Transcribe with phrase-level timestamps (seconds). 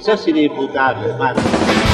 [0.00, 1.40] Sos inimputable, hermano.
[1.40, 1.89] Loco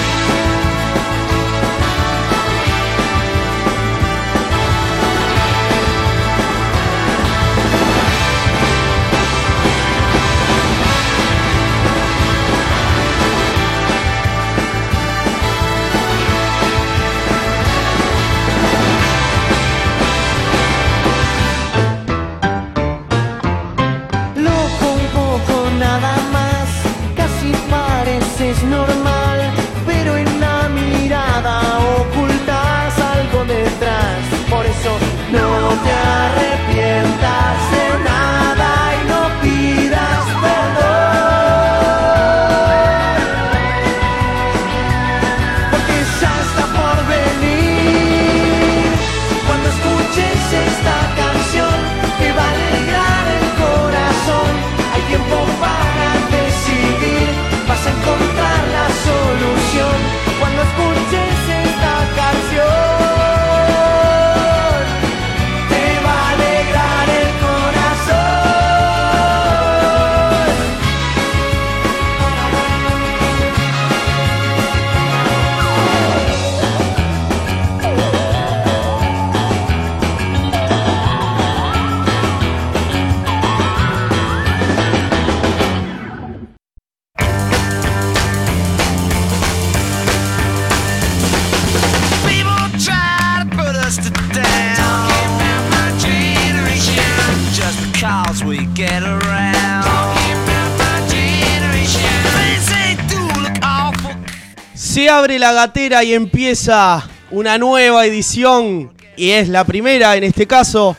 [104.96, 110.46] Se abre la gatera y empieza una nueva edición, y es la primera en este
[110.46, 110.96] caso,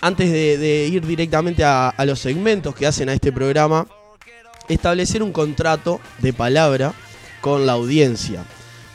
[0.00, 3.86] antes de, ir directamente a los segmentos que hacen a este programa
[4.68, 6.94] establecer un contrato de palabra
[7.40, 8.44] con la audiencia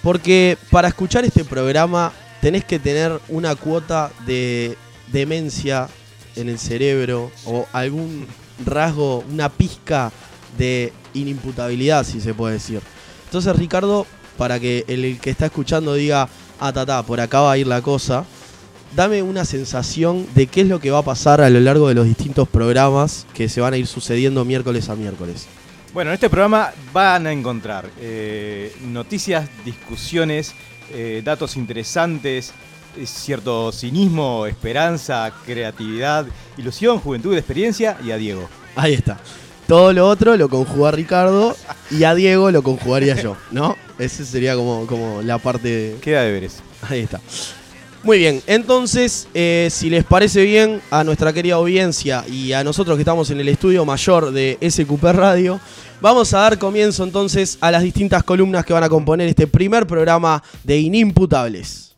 [0.04, 2.12] porque para escuchar este programa
[2.42, 4.78] tenés que tener una cuota de
[5.12, 5.88] demencia
[6.36, 8.26] en el cerebro o algún
[8.66, 10.12] rasgo, una pizca
[10.58, 12.82] de inimputabilidad, si se puede decir.
[13.26, 16.30] Entonces, Ricardo, para que el que está escuchando diga,
[16.60, 18.26] ah, ta, por acá va a ir la cosa,
[18.96, 21.96] dame una sensación de qué es lo que va a pasar a lo largo de
[21.96, 25.48] los distintos programas que se van a ir sucediendo miércoles a miércoles.
[25.94, 30.54] Bueno, en este programa van a encontrar eh, noticias, discusiones,
[30.94, 32.54] eh, datos interesantes,
[32.98, 36.26] eh, cierto cinismo, esperanza, creatividad,
[36.58, 38.50] ilusión, juventud, experiencia y a Diego.
[38.78, 39.20] Ahí está.
[39.68, 41.58] Todo lo otro lo conjuga Ricardo
[41.90, 43.76] y a Diego lo conjugaría yo, ¿no?
[44.00, 45.98] Ese sería como, como la parte...
[46.02, 46.64] Queda de veres.
[46.90, 47.20] Ahí está.
[48.04, 52.98] Muy bien, entonces, eh, si les parece bien a nuestra querida audiencia y a nosotros
[52.98, 55.60] que estamos en el estudio mayor de SQP Radio,
[56.02, 59.86] vamos a dar comienzo entonces a las distintas columnas que van a componer este primer
[59.86, 61.91] programa de Inimputables.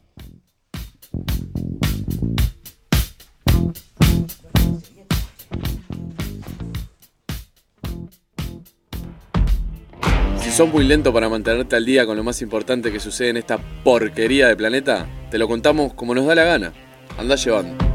[10.54, 13.58] Sos muy lento para mantenerte al día con lo más importante que sucede en esta
[13.84, 16.74] porquería de planeta, te lo contamos como nos da la gana.
[17.18, 17.93] Andá llevando.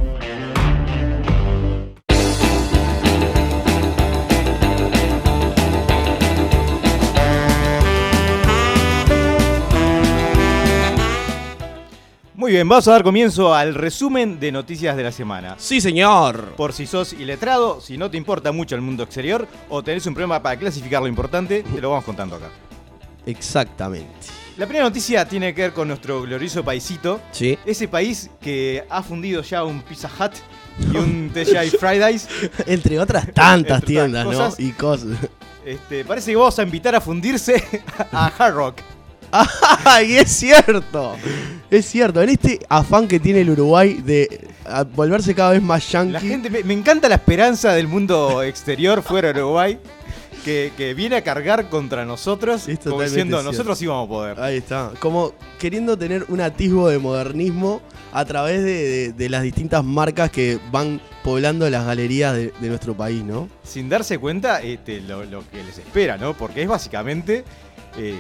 [12.49, 15.57] Muy bien, vamos a dar comienzo al resumen de noticias de la semana.
[15.59, 16.55] Sí, señor.
[16.57, 20.15] Por si sos iletrado, si no te importa mucho el mundo exterior o tenés un
[20.15, 22.49] problema para clasificar lo importante, te lo vamos contando acá.
[23.27, 24.29] Exactamente.
[24.57, 27.21] La primera noticia tiene que ver con nuestro glorioso paisito.
[27.33, 27.59] Sí.
[27.67, 30.33] Ese país que ha fundido ya un Pizza Hut
[30.91, 32.29] y un TGI Fridays.
[32.65, 34.55] Entre otras tantas tiendas, ¿no?
[34.57, 35.19] Y cosas.
[35.67, 37.63] Este, parece que vamos a invitar a fundirse
[38.11, 38.81] a Hard Rock.
[39.85, 41.15] ¡Ay, es cierto!
[41.71, 44.49] Es cierto, en este afán que tiene el Uruguay de
[44.95, 46.13] volverse cada vez más yankee.
[46.13, 49.79] La gente, me, me encanta la esperanza del mundo exterior fuera de Uruguay.
[50.45, 53.43] Que, que viene a cargar contra nosotros, como diciendo, cierto.
[53.43, 54.41] nosotros sí vamos a poder.
[54.41, 54.93] Ahí está.
[55.01, 57.83] Como queriendo tener un atisbo de modernismo
[58.13, 62.69] a través de, de- de las distintas marcas que van poblando las galerías de, de
[62.69, 63.49] nuestro país, ¿no?
[63.65, 66.33] sin darse cuenta este, lo, lo que les espera, ¿no?
[66.35, 67.45] Porque es básicamente.
[67.99, 68.19] Eh,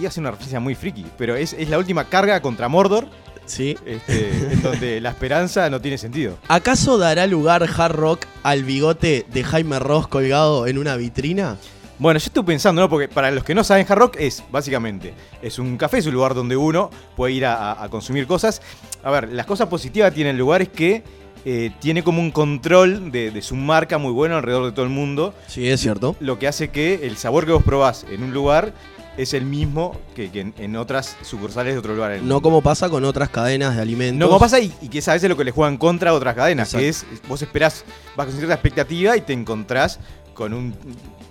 [0.00, 3.08] iba a ser una referencia muy friki, pero es, es la última carga contra Mordor,
[3.46, 3.76] Sí.
[3.84, 6.38] este, en donde la esperanza no tiene sentido.
[6.48, 11.56] ¿Acaso dará lugar Hard Rock al bigote de Jaime Ross colgado en una vitrina?
[11.98, 12.88] Bueno, yo estoy pensando, ¿no?
[12.88, 15.12] Porque para los que no saben, Hard Rock es básicamente
[15.42, 18.62] es un café, es un lugar donde uno puede ir a, a- a consumir cosas.
[19.02, 21.02] A ver, las cosas positivas tienen lugar es que
[21.44, 24.90] eh, tiene como un control de, de su marca muy bueno alrededor de todo el
[24.92, 25.34] mundo.
[25.48, 26.14] Sí, es cierto.
[26.20, 28.72] lo que hace que el sabor que vos probás en un lugar
[29.16, 32.12] es el mismo que, que en, en otras sucursales de otro lugar.
[32.12, 34.18] en No como pasa con otras cadenas de alimentos.
[34.18, 36.14] No como pasa y, y que es a veces lo que le juegan contra a
[36.14, 36.82] otras cadenas, Exacto.
[36.82, 37.84] que es vos esperás,
[38.16, 39.98] vas con cierta expectativa y te encontrás
[40.34, 40.74] con un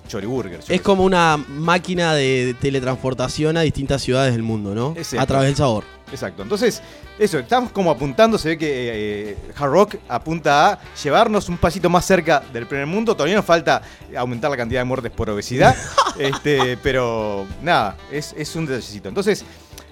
[0.07, 0.59] choriburger.
[0.67, 4.93] Es como una máquina de teletransportación a distintas ciudades del mundo, ¿no?
[4.97, 5.21] Exacto.
[5.21, 5.83] A través del sabor.
[6.11, 6.41] Exacto.
[6.44, 6.81] Entonces,
[7.17, 8.67] eso, estamos como apuntando, se ve que
[9.31, 13.13] eh, Hard Rock apunta a llevarnos un pasito más cerca del primer mundo.
[13.15, 13.81] Todavía nos falta
[14.17, 15.75] aumentar la cantidad de muertes por obesidad.
[16.19, 19.07] este, pero nada, es, es un detallecito.
[19.09, 19.45] Entonces,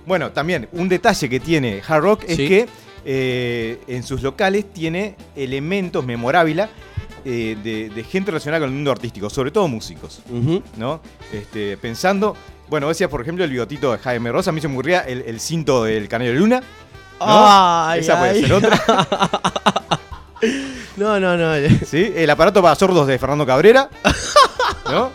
[0.06, 2.48] bueno, también un detalle que tiene Hard Rock es Sí.
[2.48, 2.68] que
[3.06, 6.68] eh, en sus locales tiene elementos memorables
[7.25, 10.22] eh, de, de gente relacionada con el mundo artístico, sobre todo músicos.
[10.78, 11.02] ¿no?
[11.31, 12.36] Este, pensando,
[12.69, 15.22] bueno, decías por ejemplo el bigotito de Jaime Rosa, a mí se me ocurría el,
[15.22, 16.60] el cinto del Canario de Luna.
[16.60, 16.66] ¿no?
[17.19, 18.42] Ay, Esa puede ay.
[18.42, 18.80] ser otra.
[20.98, 21.54] No, no, no.
[21.86, 22.12] ¿sí?
[22.16, 23.90] El aparato para sordos de Fernando Cabrera.
[24.90, 25.12] ¿No?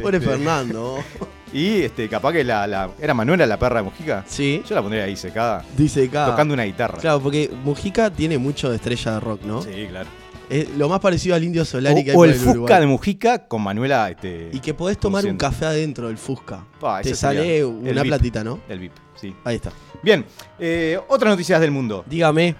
[0.00, 0.98] Pobre Este, Fernando.
[1.52, 4.24] Y este, capaz que la, la- ¿Era Manuela la perra de Mujica?
[4.26, 6.26] Sí, Yo la pondría ahí secada, dice acá.
[6.26, 6.98] tocando una guitarra.
[6.98, 9.62] Claro, porque Mujica tiene mucho de estrella de rock, ¿no?
[9.62, 10.08] Sí, claro.
[10.54, 12.80] Es lo más parecido al Indio Solari que hay O, o por el Fusca Uruguay.
[12.80, 14.10] de Mujica con Manuela.
[14.10, 16.64] Este, Y que podés tomar un café adentro del Fusca.
[17.02, 18.10] Te sale el una VIP.
[18.10, 18.60] platita, ¿no?
[18.68, 19.34] El VIP, sí.
[19.44, 19.72] Ahí está.
[20.02, 20.24] Bien,
[20.58, 22.04] eh, otras noticias del mundo.
[22.08, 22.54] Dígame.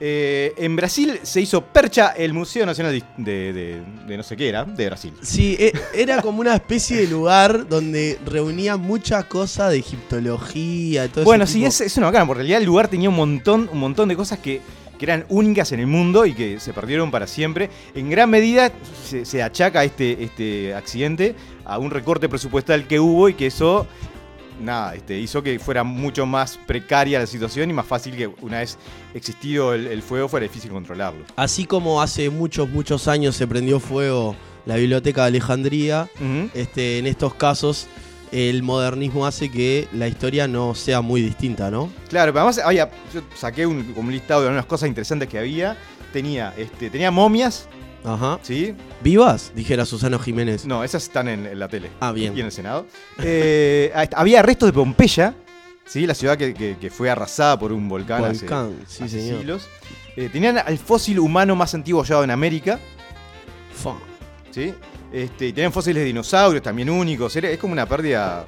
[0.00, 4.36] Eh, en Brasil se hizo percha el Museo Nacional de, de- de- de no sé
[4.36, 5.12] qué era, de Brasil.
[5.22, 11.24] Sí, e- era como una especie de lugar donde reunía muchas cosas de egiptología, todo
[11.24, 11.68] Bueno, ese sí, tipo.
[11.68, 14.16] es, es una bacana, porque en realidad el lugar tenía un montón, un montón de
[14.16, 14.60] cosas que,
[14.98, 17.70] que eran únicas en el mundo y que se perdieron para siempre.
[17.94, 18.72] En gran medida
[19.04, 21.34] se, se achaca este, este accidente
[21.64, 23.86] a un recorte presupuestal que hubo y que eso
[24.60, 28.58] nada, este, hizo que fuera mucho más precaria la situación y más fácil que una
[28.58, 28.78] vez
[29.14, 31.24] existido el, el fuego fuera difícil controlarlo.
[31.36, 34.36] Así como hace muchos, muchos años se prendió fuego
[34.66, 36.08] la biblioteca de Alejandría,
[36.54, 37.86] este, en estos casos
[38.34, 41.88] el modernismo hace que la historia no sea muy distinta, ¿no?
[42.08, 45.76] Claro, pero además había, yo saqué un, listado de algunas cosas interesantes que había.
[46.12, 47.68] Tenía, este, tenía momias,
[48.04, 48.38] Ajá.
[48.42, 48.74] ¿sí?
[49.02, 49.52] ¿Vivas?
[49.54, 50.66] Dijera Susano Jiménez.
[50.66, 51.90] No, esas están en, en la tele.
[52.00, 52.36] Ah, bien.
[52.36, 52.86] Y en el Senado.
[53.22, 55.34] Eh, había restos de Pompeya,
[55.84, 56.06] ¿sí?
[56.06, 59.38] La ciudad que, que- que fue arrasada por un volcán, hace- Volcán, sí, hace señor.
[59.38, 59.68] siglos.
[60.16, 62.78] Eh, tenían al fósil humano más antiguo hallado en América,
[63.74, 63.94] Fa.
[64.52, 64.72] ¿sí?
[65.14, 67.36] Este, y tenían fósiles de dinosaurios también únicos.
[67.36, 68.44] Es como una pérdida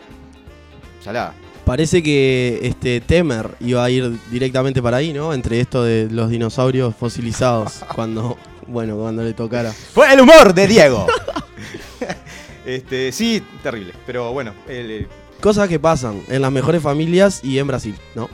[1.00, 1.32] salada.
[1.64, 5.32] Parece que este Temer iba a ir directamente para ahí, ¿no?
[5.32, 9.72] Entre esto de los dinosaurios fosilizados, cuando, bueno, cuando le tocara.
[9.72, 11.06] Fue el humor de Diego.
[12.66, 13.92] este, sí, terrible.
[14.04, 15.08] Pero bueno, el- el-
[15.40, 18.28] Cosas que pasan en las mejores familias y en Brasil, ¿no?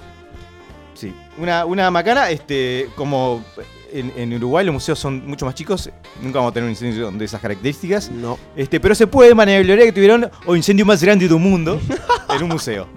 [0.95, 3.45] Sí, una, una macana, este, como
[3.93, 5.91] en, en Uruguay los museos son mucho más chicos,
[6.23, 8.39] nunca vamos a tener un incendio de esas características, No.
[8.57, 11.81] este, pero se puede manera que tuvieron o incendio más grande del mundo
[12.35, 12.89] en un museo.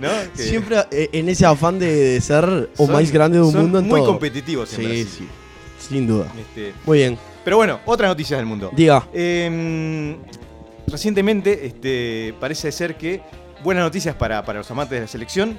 [0.00, 0.08] ¿no?
[0.36, 3.52] Que Siempre eh, en ese afán de, de ser o son- más grande de un
[3.52, 4.08] son mundo en muy todo.
[4.10, 5.28] competitivos en Sí, sí.
[5.88, 6.32] Sin duda.
[6.38, 7.18] Este, Muy bien.
[7.44, 8.70] pero bueno, otras noticias del mundo.
[8.74, 9.06] Diga.
[9.12, 10.16] Eh,
[10.86, 13.20] recientemente este, parece ser que
[13.64, 15.58] buenas noticias para, para los amantes de la selección.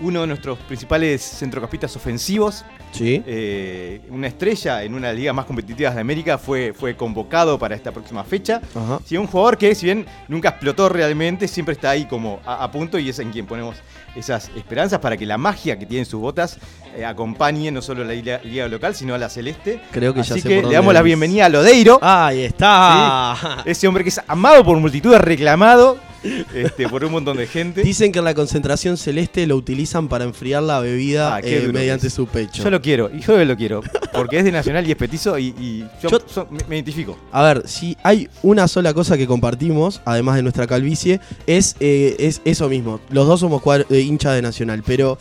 [0.00, 3.22] Uno de nuestros principales centrocampistas ofensivos, Sí.
[3.26, 7.58] eh, una estrella en una de las ligas más competitivas de América, fue, fue convocado
[7.58, 8.60] para esta próxima fecha.
[8.74, 9.00] Ajá.
[9.04, 12.70] Sí, un jugador que, si bien nunca explotó realmente, siempre está ahí como a, a
[12.70, 13.76] punto y es en quien ponemos
[14.14, 16.58] esas esperanzas para que la magia que tienen sus botas
[16.96, 19.80] eh, acompañe no solo a la liga, liga local, sino a la celeste.
[19.92, 21.98] Creo que ya Así sé que le damos la bienvenida a Lodeiro.
[22.02, 23.62] Ahí está.
[23.66, 25.98] Ese hombre que es amado por multitudes, reclamado
[26.54, 27.82] este, por un montón de gente.
[27.82, 32.08] Dicen que en la concentración celeste lo utilizan para enfriar la bebida Ah, eh, mediante
[32.08, 32.12] es.
[32.12, 32.62] su pecho.
[32.64, 35.54] Yo lo quiero, y yo lo quiero, porque es de Nacional y es petizo y,
[35.58, 37.18] y yo, Yo- so- me, me identifico.
[37.32, 42.16] A ver, si hay una sola cosa que compartimos, además de nuestra calvicie, es, eh,
[42.18, 43.00] es eso mismo.
[43.10, 45.18] Los dos somos eh, hinchas de Nacional, pero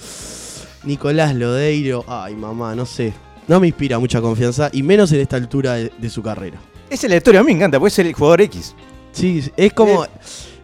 [0.84, 3.14] Nicolás Lodeiro, ay mamá, no sé.
[3.48, 6.58] No me inspira mucha confianza, y menos en esta altura de, de su carrera.
[6.90, 8.74] Es la historia, a mí me encanta, porque es el jugador X.
[9.12, 10.06] Sí, es como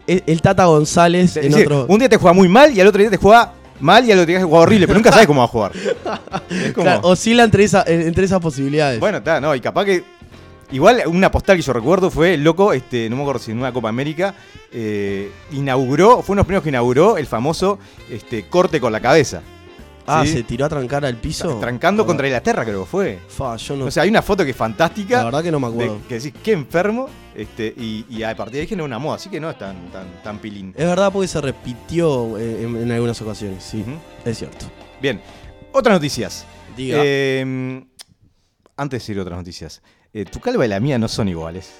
[0.06, 1.86] el, el Tata González en decir, otro...
[1.88, 4.18] Un día te juega muy mal y al otro día te juega mal y al
[4.18, 5.72] otro día te juega horrible, pero nunca sabes cómo va a jugar.
[6.50, 9.00] Es como- Claro, oscila entre, esa- entre esas posibilidades.
[9.00, 10.04] Bueno, está, no, y capaz que.
[10.70, 13.74] Igual una postal que yo recuerdo fue loco, este, no me acuerdo si en una
[13.74, 14.34] Copa América,
[14.72, 17.78] eh, inauguró, fue uno de los primeros que inauguró el famoso
[18.10, 19.42] este, corte con la cabeza.
[20.06, 20.32] Ah, ¿sí?
[20.32, 21.58] se tiró a trancar al piso.
[21.58, 23.18] Trancando Ah, contra Inglaterra, creo que fue.
[23.28, 25.18] Fa, yo no, O sea, hay una foto que es fantástica.
[25.18, 26.00] la verdad que no me de- acuerdo.
[26.08, 27.08] que decís, qué enfermo.
[27.34, 29.90] Este, y, y a partir de ahí es una moda, así que no es tan,
[29.90, 30.74] tan, tan pilín.
[30.76, 33.82] Es verdad porque se repitió eh, en, en algunas ocasiones, sí,
[34.24, 34.66] es cierto.
[35.00, 35.20] Bien,
[35.72, 36.44] otras noticias.
[36.76, 36.98] Diga.
[37.02, 37.84] Eh,
[38.76, 39.82] antes de ir a otras noticias.
[40.12, 41.72] Eh, tu calva y la mía no son iguales.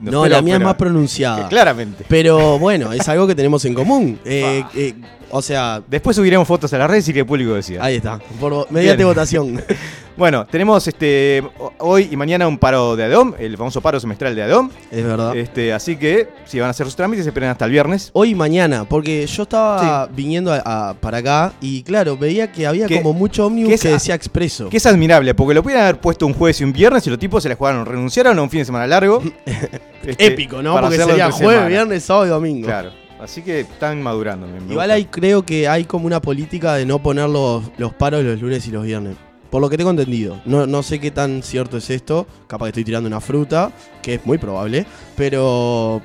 [0.00, 1.48] no, pero- la mía es más pronunciada.
[1.50, 2.04] claramente.
[2.08, 4.18] Pero bueno, es algo que tenemos en común.
[4.24, 4.78] Eh, Fa.
[4.78, 4.94] eh,
[5.30, 7.84] o sea, Después subiremos fotos a las redes y que el público decida.
[7.84, 8.18] ahí está.
[8.38, 9.62] Por, mediante votación.
[10.20, 14.34] Bueno, tenemos este ho- hoy y mañana un paro de ADOM, el famoso paro semestral
[14.34, 14.68] de ADOM.
[14.90, 15.34] Es verdad.
[15.34, 18.10] Este, así que si van a hacer sus trámites, esperen hasta el viernes.
[18.12, 22.66] Hoy y mañana, porque yo estaba viniendo a- a- para acá y claro, veía que
[22.66, 24.68] había Que- como mucho ómnibus que que, es- decía expreso.
[24.68, 27.18] Que es admirable, porque lo pudieran haber puesto un jueves y un viernes y los
[27.18, 29.22] tipos se la jugaron, renunciaron a un fin de semana largo.
[30.04, 30.78] este, Épico, ¿no?
[30.78, 31.66] Porque sería jueves, semana.
[31.66, 32.66] viernes, sábado y domingo.
[32.66, 34.46] Claro, así que están madurando.
[34.68, 38.38] Igual ahí creo que hay como una política de no poner los, los paros los
[38.38, 39.16] lunes y los viernes.
[39.50, 40.40] Por lo que tengo entendido.
[40.44, 42.26] No, no sé qué tan cierto es esto.
[42.46, 44.86] Capaz que estoy tirando una fruta, que es muy probable.
[45.16, 46.00] Pero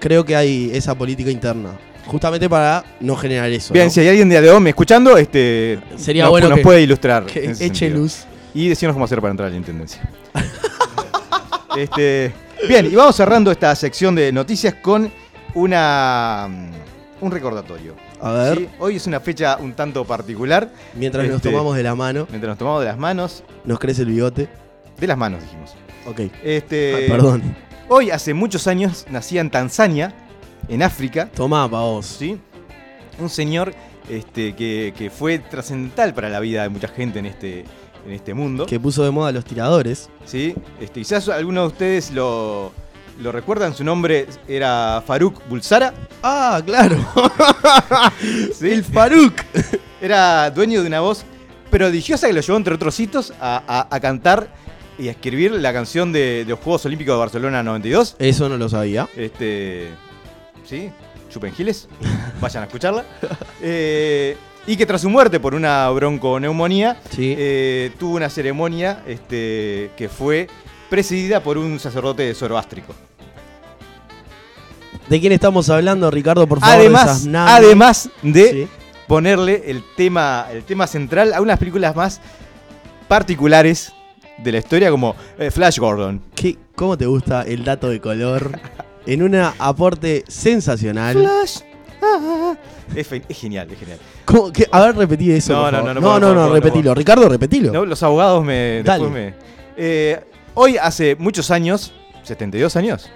[0.00, 1.70] creo que hay esa política interna.
[2.06, 3.72] Justamente para no generar eso.
[3.72, 3.90] Bien, ¿no?
[3.90, 7.24] si hay alguien de ADOM escuchando, este, Sería nos, bueno nos que- puede ilustrar.
[7.24, 7.96] Que eche sentido.
[7.96, 8.24] luz.
[8.52, 10.06] Y decirnos cómo hacer para entrar a la intendencia.
[11.76, 12.32] este,
[12.68, 15.10] bien, y vamos cerrando esta sección de noticias con
[15.54, 17.94] una mm, un recordatorio.
[18.24, 18.68] A ver, ¿sí?
[18.78, 20.70] Hoy es una fecha un tanto particular.
[20.94, 24.02] mientras nos Este- tomamos de la mano, Mientras nos tomamos de las manos, nos crece
[24.02, 24.48] el bigote.
[24.98, 25.74] de las manos dijimos.
[26.06, 26.20] Ok.
[26.42, 27.42] Este, Ay, perdón.
[27.88, 30.14] Hoy, hace muchos años, nacía en Tanzania,
[30.68, 32.06] en África, Tomá, pa' vos.
[32.06, 32.38] ¿sí?
[33.18, 33.74] Un señor
[34.08, 37.64] este, que, que fue trascendental para la vida de mucha gente en este,
[38.06, 38.64] en este mundo.
[38.66, 40.08] Que puso de moda los tiradores.
[40.24, 40.54] ¿sí?
[40.80, 42.72] Este, quizás algunos de ustedes lo,
[43.20, 45.94] lo recuerdan, su nombre era Faruk Bulsara.
[46.22, 46.96] Ah, claro.
[48.58, 48.70] ¿sí?
[48.70, 49.34] el Faruk.
[50.00, 51.24] Era dueño de una voz
[51.70, 54.48] prodigiosa que lo llevó, entre otros hitos, a, a- a cantar
[54.98, 58.16] y a escribir la canción de, de los Juegos Olímpicos de Barcelona 92.
[58.18, 59.08] Eso no lo sabía.
[59.16, 59.88] Este.
[60.64, 60.90] ¿Sí?
[61.30, 61.88] Chupen giles.
[62.40, 63.04] Vayan a escucharla.
[63.62, 67.34] Eh, y que tras su muerte por una bronconeumonía, Sí.
[67.36, 70.48] eh, tuvo una ceremonia este, que fue
[70.90, 72.94] presidida por un sacerdote zoroástrico.
[75.08, 76.46] ¿De quién estamos hablando, Ricardo?
[76.46, 77.52] Por favor, Además, naves.
[77.66, 78.68] además de Sí.
[79.06, 82.20] ponerle el tema, el tema central a unas películas más
[83.06, 83.92] particulares
[84.38, 86.22] de la historia, como eh, Flash Gordon.
[86.34, 88.58] ¿Qué- ¿Cómo te gusta el dato de color?
[89.06, 91.12] En un aporte sensacional.
[91.14, 91.58] Flash.
[92.00, 92.54] ah,
[92.96, 93.06] es,
[93.38, 93.98] genial, es genial.
[94.24, 95.52] ¿Cómo que- A ver, repetí eso.
[95.52, 95.84] No, por no, favor.
[95.88, 96.94] no, no no, puedo, no, no no, puedo, no repetilo.
[96.94, 97.84] Ricardo, repetilo.
[97.84, 98.82] Los abogados me.
[98.82, 99.04] Dale.
[99.04, 99.34] después me-
[99.76, 100.20] Eh,
[100.54, 101.92] hoy, hace muchos años,
[102.22, 103.10] 72 años,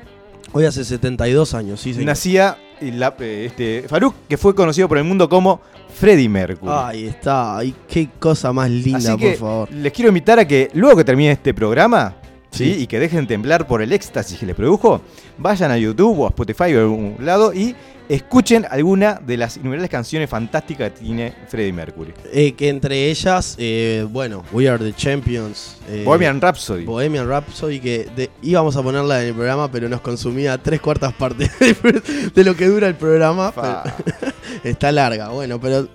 [0.52, 2.06] Hoy hace 72 años, sí, señor.
[2.06, 5.60] nacía la- eh, este, Faruk, que fue conocido por el mundo como
[5.94, 6.72] Freddie Mercury.
[6.74, 7.58] Ahí está.
[7.58, 9.70] Ay, qué cosa más linda, Así por favor.
[9.72, 12.14] les quiero invitar a que luego que termine este programa,
[12.50, 12.76] ¿sí?
[12.80, 15.00] Y que dejen temblar por el éxtasis que les produjo,
[15.38, 17.74] vayan a YouTube o a Spotify o a algún lado y
[18.08, 22.14] escuchen alguna de las innumerables canciones fantásticas que tiene Freddie Mercury.
[22.32, 25.76] Eh, que entre ellas, eh, bueno, We Are the Champions.
[25.88, 26.84] eh, Bohemian Rhapsody.
[26.84, 31.12] Bohemian Rhapsody, que de- íbamos a ponerla en el programa, pero nos consumía tres cuartas
[31.12, 31.50] partes
[32.34, 33.52] de lo que dura el programa.
[33.54, 33.82] Pero-
[34.64, 35.86] está larga, bueno, pero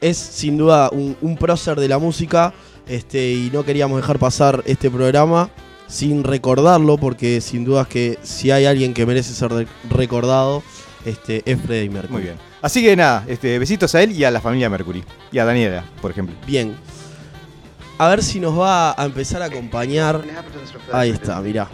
[0.00, 2.54] es sin duda un, un prócer de la música
[2.88, 5.50] este, y no queríamos dejar pasar este programa
[5.90, 10.62] sin recordarlo, porque sin dudas que si hay alguien que merece ser re- recordado,
[11.04, 12.12] este, es Freddie Mercury.
[12.12, 12.36] Muy bien.
[12.62, 15.02] Así que nada, este, besitos a él y a la familia Mercury.
[15.32, 16.34] Y a Daniela, por ejemplo.
[16.46, 16.76] Bien.
[17.98, 20.22] A ver si nos va a empezar a acompañar.
[20.92, 21.68] Ahí está, mirá.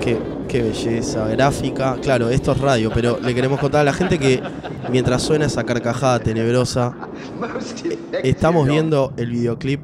[0.00, 0.16] Qué,
[0.48, 1.96] qué belleza gráfica.
[2.00, 4.40] Claro, esto es radio, pero le queremos contar a la gente que
[4.90, 6.94] mientras suena esa carcajada tenebrosa,
[8.22, 9.80] estamos viendo el videoclip.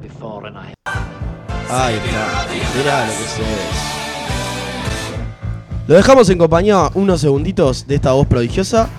[1.69, 2.47] Ahí está.
[2.75, 3.47] Mirá lo que se ve.
[5.87, 8.89] Lo dejamos en compañía unos segunditos de esta voz prodigiosa.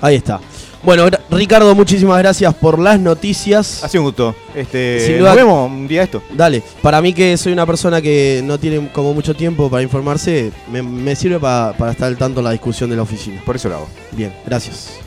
[0.00, 0.38] Ahí está.
[0.84, 3.82] Bueno, Ricardo, muchísimas gracias por las noticias.
[3.82, 4.34] Ha sido un gusto.
[4.54, 6.22] Este, Sin nos duda- vemos un día de esto.
[6.34, 10.52] Dale, para mí que soy una persona que no tiene como mucho tiempo para informarse,
[10.70, 13.40] me, me sirve pa- para estar al tanto en la discusión de la oficina.
[13.46, 13.88] Por eso lo hago.
[14.12, 14.98] Bien, gracias.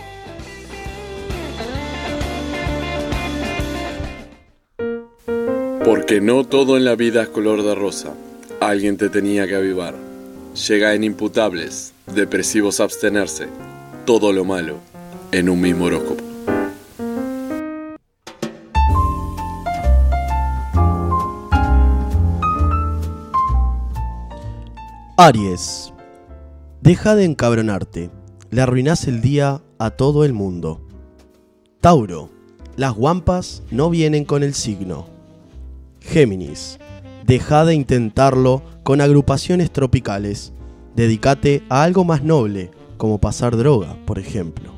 [5.84, 8.14] Porque no todo en la vida es color de rosa.
[8.60, 9.96] Alguien te tenía que avivar.
[10.68, 13.48] Llega en imputables, depresivos abstenerse.
[14.06, 14.78] Todo lo malo
[15.32, 16.24] en un mismo horóscopo.
[25.20, 25.94] Aries,
[26.82, 28.12] deja de encabronarte.
[28.50, 30.80] Le arruinás el día a todo el mundo.
[31.82, 32.30] Tauro,
[32.76, 35.08] las guampas no vienen con el signo.
[36.00, 36.80] Géminis,
[37.26, 40.54] deja de intentarlo con agrupaciones tropicales.
[40.96, 44.77] Dedícate a algo más noble, como pasar droga, por ejemplo.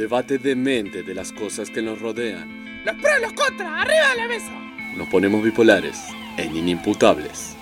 [0.00, 2.82] Debate demente de las cosas que nos rodean.
[2.86, 4.50] Los pros y los contras, arriba de la mesa.
[4.96, 5.98] Nos ponemos bipolares
[6.38, 7.54] en inimputables.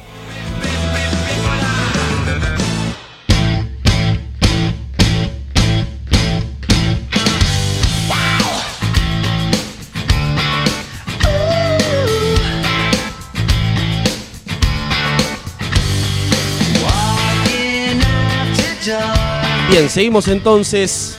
[19.71, 21.19] Bien, seguimos entonces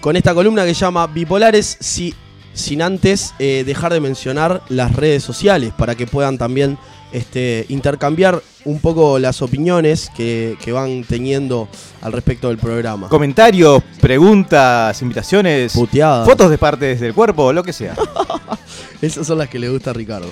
[0.00, 2.14] con esta columna que se llama Bipolares, si-
[2.54, 6.78] sin antes eh, dejar de mencionar las redes sociales para que puedan también
[7.12, 11.68] este, intercambiar un poco las opiniones que, que van teniendo
[12.02, 13.08] al respecto del programa.
[13.08, 16.26] Comentarios, preguntas, invitaciones, Puteadas.
[16.28, 17.94] fotos de partes del cuerpo, lo que sea.
[19.02, 20.28] Esas son las que le gusta a Ricardo.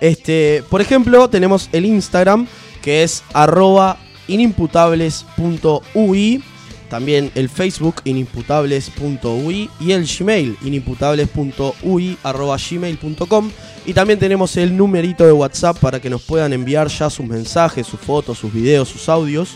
[0.00, 2.46] Este, por ejemplo, tenemos el Instagram
[2.82, 6.42] que es arroba inimputables.ui.
[6.90, 13.50] También el Facebook inimputables.ui y el Gmail inimputables.ui arroba gmail.com.
[13.86, 17.86] Y también tenemos el numerito de WhatsApp para que nos puedan enviar ya sus mensajes,
[17.86, 19.50] sus fotos, sus videos, sus audios,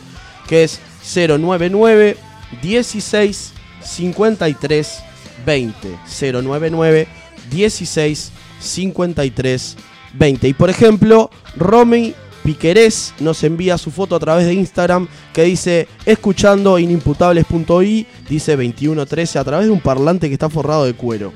[0.49, 0.81] que es
[1.15, 2.17] 099
[2.63, 5.03] 16 53
[5.45, 5.99] 20.
[6.21, 7.09] 099
[7.51, 9.77] 16 53
[10.15, 10.49] 20.
[10.49, 15.89] Y por ejemplo, Romy Piquerés nos envía su foto a través de Instagram que dice
[16.05, 21.33] escuchando inimputables.i, dice 2113 a través de un parlante que está forrado de cuero.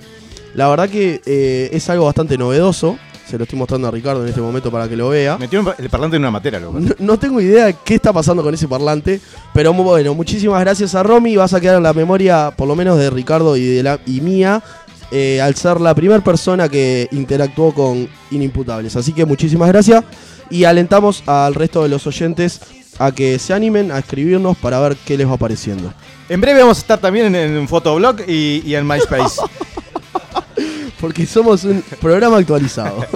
[0.55, 2.99] La verdad que eh, es algo bastante novedoso.
[3.27, 5.39] Se lo estoy mostrando a Ricardo en este momento para que lo vea.
[5.39, 6.79] Metió el parlante en una matera, loco.
[6.79, 9.21] No, no tengo idea de qué está pasando con ese parlante,
[9.55, 11.37] pero bueno, muchísimas gracias a Romy.
[11.37, 14.21] Vas a quedar en la memoria, por lo menos de Ricardo y, de la, y
[14.21, 14.63] mía,
[15.11, 18.95] eh, al ser la primera persona que interactuó con Inimputables.
[18.97, 20.05] Así que muchísimas gracias
[20.51, 22.61] y alentamos al resto de los oyentes
[22.99, 25.93] a que se animen a escribirnos para ver qué les va apareciendo.
[26.29, 29.41] En breve vamos a estar también en, en un fotoblog y, y en MySpace.
[31.01, 33.07] Porque somos un programa actualizado.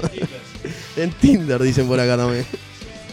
[0.96, 2.46] en Tinder, dicen por acá también.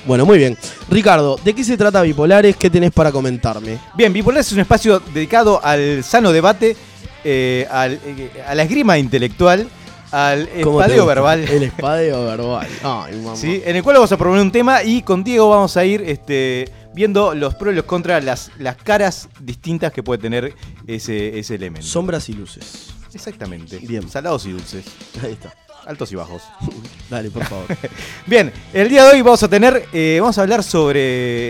[0.06, 0.58] Bueno, muy bien.
[0.90, 2.56] Ricardo, ¿de qué se trata Bipolares?
[2.56, 3.80] ¿Qué tenés para comentarme?
[3.96, 6.76] Bien, Bipolar es un espacio dedicado al sano debate,
[7.24, 9.68] eh, al, eh, a la esgrima intelectual,
[10.12, 11.48] al ¿Cómo te espadeo verbal.
[11.50, 12.68] El espadeo verbal.
[12.84, 13.36] Ay, mamá.
[13.36, 13.62] ¿sí?
[13.66, 16.70] En el cual vamos a proponer un tema y con Diego vamos a ir este,
[16.94, 20.54] viendo los pros y los contras, las, las caras distintas que puede tener
[20.88, 21.88] ese, ese elemento.
[21.88, 22.88] Sombras y luces.
[23.14, 23.80] Exactamente.
[23.80, 24.08] Bien.
[24.10, 24.86] Salados y dulces.
[25.24, 25.54] Ahí está.
[25.86, 26.44] Altos y bajos.
[27.10, 27.66] Dale, por favor.
[28.28, 31.50] Bien, el día de hoy vamos a tener, eh, vamos a hablar sobre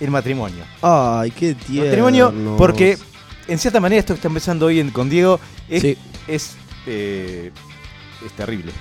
[0.00, 0.64] el matrimonio.
[0.82, 1.84] Ay, qué tierno.
[1.86, 2.98] matrimonio, porque
[3.48, 5.38] en cierta manera esto que está empezando hoy en- con Diego
[5.68, 5.98] es, Sí.
[6.26, 7.52] es, eh,
[8.26, 8.72] es terrible.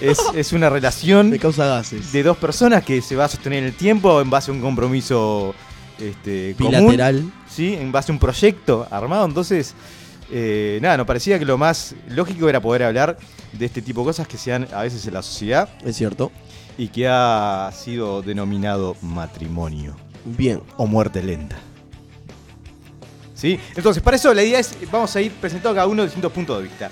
[0.00, 2.12] Es, es una relación Me causa gases.
[2.12, 4.60] de dos personas que se va a sostener en el tiempo en base a un
[4.60, 5.54] compromiso
[5.98, 7.32] este, común, Bilateral.
[7.48, 7.74] ¿sí?
[7.74, 9.24] en base a un proyecto armado.
[9.26, 9.74] Entonces,
[10.32, 13.18] Eh, nada, nos parecía que lo más lógico era poder hablar
[13.52, 16.30] de este tipo de cosas que se dan a veces en la sociedad Es cierto.
[16.78, 20.62] y que ha sido denominado matrimonio Bien.
[20.76, 21.56] o muerte lenta.
[23.34, 23.58] ¿Sí?
[23.74, 26.62] Entonces, para eso la idea es, vamos a ir presentando cada uno distintos puntos de
[26.68, 26.90] vista.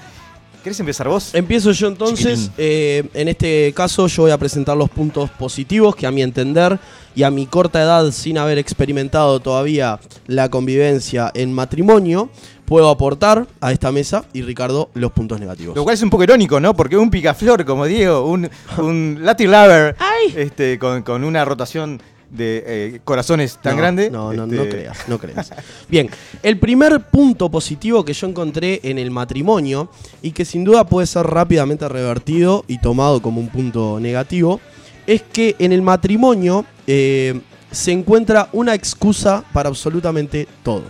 [0.62, 1.35] ¿Querés empezar vos?
[1.35, 2.51] Empiezo yo entonces.
[2.59, 6.79] Eh, en este caso yo voy a presentar los puntos positivos que a mi entender
[7.14, 12.31] y a mi corta edad sin haber experimentado todavía la convivencia en matrimonio,
[12.64, 15.75] puedo aportar a esta mesa y Ricardo los puntos negativos.
[15.75, 16.75] Lo cual es un poco irónico, ¿no?
[16.75, 19.97] Porque un picaflor como Diego, un, un Latin lover,
[20.37, 24.11] este, con, con una rotación de eh, corazones tan No, grande.
[24.11, 25.53] No, no, este, no creas, no creas.
[25.88, 26.11] Bien,
[26.43, 29.91] el primer punto positivo que yo encontré en el matrimonio
[30.23, 34.61] y que sin duda puede ser rápidamente revertido y tomado como un punto negativo
[35.07, 40.85] es que en el matrimonio eh, se encuentra una excusa para absolutamente todo.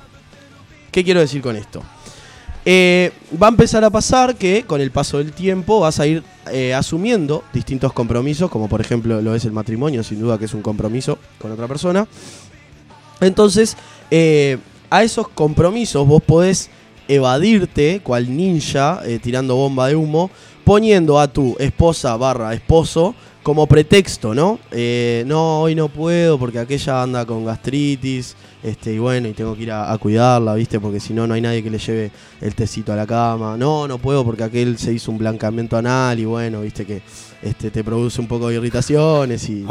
[0.90, 1.82] ¿Qué quiero decir con esto?
[2.70, 6.22] Eh, va a empezar a pasar que con el paso del tiempo vas a ir
[6.52, 10.52] eh, asumiendo distintos compromisos, como por ejemplo lo es el matrimonio, sin duda que es
[10.52, 12.06] un compromiso con otra persona.
[13.22, 13.74] Entonces,
[14.10, 14.58] eh,
[14.90, 16.68] a esos compromisos vos podés
[17.08, 20.30] evadirte, cual ninja, tirando bomba de humo,
[20.62, 24.58] poniendo a tu esposa barra esposo como pretexto, ¿no?
[25.24, 29.62] No, hoy no puedo porque aquella anda con gastritis, este, y bueno, y tengo que
[29.62, 30.80] ir a, a cuidarla, ¿viste?
[30.80, 33.56] Porque si no, no hay nadie que le lleve el tecito a la cama.
[33.56, 36.84] No, no puedo porque aquel se hizo un blancamiento anal y bueno, ¿viste?
[36.84, 37.02] Que
[37.42, 39.64] este, te produce un poco de irritaciones y...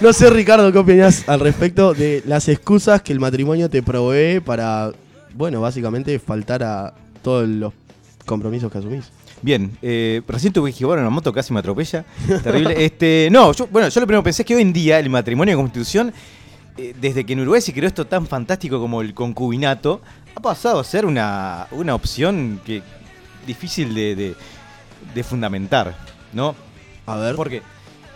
[0.00, 4.38] No sé, Ricardo, ¿qué opinas al respecto de las excusas que el matrimonio te provee
[4.40, 4.92] para,
[5.34, 7.72] bueno, básicamente faltar a todos los
[8.24, 9.10] compromisos que asumís?
[9.42, 12.04] Bien, eh, recién tuve que llevar una moto, casi me atropella.
[12.42, 12.74] Terrible.
[12.84, 15.10] Este, no, yo, bueno, yo lo primero que pensé es que hoy en día el
[15.10, 16.12] matrimonio de constitución,
[16.78, 20.00] eh, desde que en Uruguay se creó esto tan fantástico como el concubinato,
[20.34, 22.82] ha pasado a ser una, una opción que
[23.46, 24.34] difícil de, de-
[25.14, 25.96] de fundamentar,
[26.32, 26.54] ¿no?
[27.06, 27.34] A ver.
[27.36, 27.62] Porque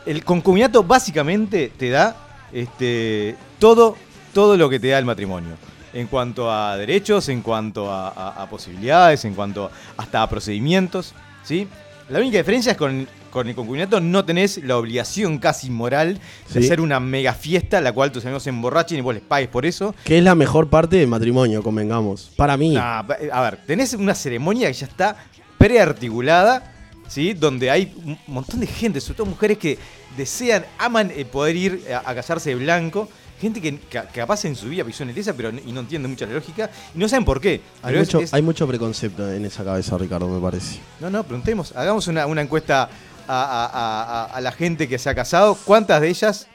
[0.07, 2.17] el concubinato básicamente te da
[2.53, 3.97] este, todo,
[4.35, 5.55] todo lo que te da el matrimonio.
[5.95, 11.15] En cuanto a derechos, en cuanto a, a- a posibilidades, en cuanto hasta a procedimientos.
[11.45, 11.67] ¿sí?
[12.09, 16.15] La única diferencia es con, con el concubinato no tenés la obligación casi moral
[16.53, 16.67] de Sí.
[16.67, 19.65] hacer una mega fiesta, la cual tus amigos se emborrachen y vos les pagues por
[19.65, 19.95] eso.
[20.05, 22.31] ¿Qué es la mejor parte del matrimonio, convengamos?
[22.37, 22.75] Para mí.
[22.75, 25.17] Nah, pa- a ver, tenés una ceremonia que ya está
[25.57, 26.73] prearticulada,
[27.09, 27.33] ¿sí?
[27.35, 29.79] Donde hay un montón de gente, sobre todo mujeres que
[30.17, 33.09] desean, aman eh, poder ir a, a casarse de blanco.
[33.43, 36.07] Gente que, que capaz en su vida pisó en la iglesia pero, y no entiende
[36.09, 37.61] mucho la lógica y no saben por qué.
[37.83, 40.79] Hay mucho, es- hay mucho preconcepto en esa cabeza, Ricardo, me parece.
[41.01, 42.89] No, no, preguntemos, hagamos una, una encuesta
[43.27, 45.57] a, a- a- a- a la gente que se ha casado.
[45.65, 46.47] ¿Cuántas de ellas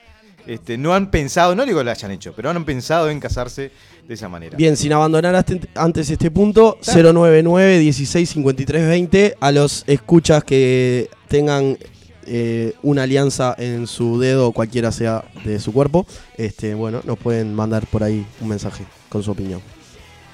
[0.45, 3.69] este, no han pensado, no digo que lo hayan hecho, pero han pensado en casarse
[4.07, 4.55] de esa manera?
[4.55, 11.09] Bien, sin abandonar hasta- antes este punto, 099 16 53 20 a los escuchas que
[11.27, 11.77] tengan
[12.27, 16.05] eh, una alianza en su dedo, cualquiera sea de su cuerpo,
[16.37, 19.61] este, bueno, nos pueden mandar por ahí un mensaje con su opinión.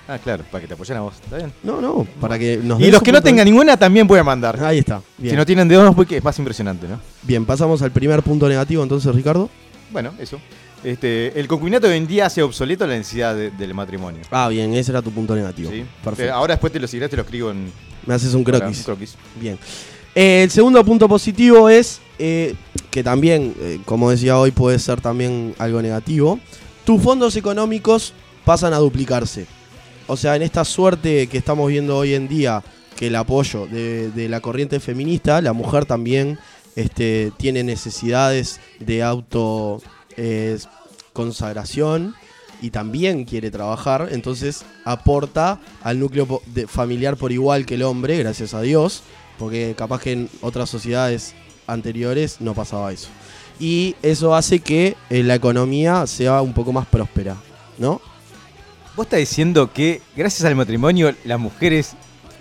[0.07, 1.53] Ah, claro, para que te apoyen a vos, ¿está bien?
[1.63, 4.61] No, no, para que nos Y den los que no tengan ninguna también pueden mandar.
[4.61, 5.01] Ahí está.
[5.17, 5.31] Bien.
[5.31, 6.99] Si no tienen dedos, porque es más impresionante, ¿no?
[7.21, 9.49] Bien, pasamos al primer punto negativo entonces, Ricardo.
[9.91, 10.39] Bueno, eso.
[10.83, 14.19] Este, el concubinato hoy en día hace obsoleto la necesidad de- del matrimonio.
[14.31, 15.71] Ah, bien, ese era tu punto negativo.
[15.71, 15.85] ¿sí?
[16.03, 16.33] Perfecto.
[16.33, 17.71] Ahora después te lo seguiré, te lo escribo en
[18.05, 18.79] Me haces un ahora, croquis.
[18.79, 19.15] un croquis.
[19.39, 19.57] Bien.
[20.15, 22.53] El segundo punto positivo es eh,
[22.91, 26.39] que también, eh, como decía hoy, puede ser también algo negativo.
[26.85, 28.13] Tus fondos económicos
[28.45, 29.47] pasan a duplicarse.
[30.05, 32.63] O sea, en esta suerte que estamos viendo hoy en día,
[32.95, 36.37] que el apoyo de, la corriente feminista, la mujer también
[36.75, 39.81] este, tiene necesidades de auto
[40.15, 40.59] eh,
[41.13, 42.13] consagración
[42.61, 48.53] y también quiere trabajar, entonces aporta al núcleo familiar por igual que el hombre, gracias
[48.53, 49.03] a Dios,
[49.37, 51.33] porque capaz que en otras sociedades
[51.67, 53.09] anteriores no pasaba eso.
[53.59, 57.35] Y eso hace que eh, la economía sea un poco más próspera,
[57.77, 58.01] ¿no?
[58.95, 61.93] ¿Vos estás diciendo que gracias al matrimonio las mujeres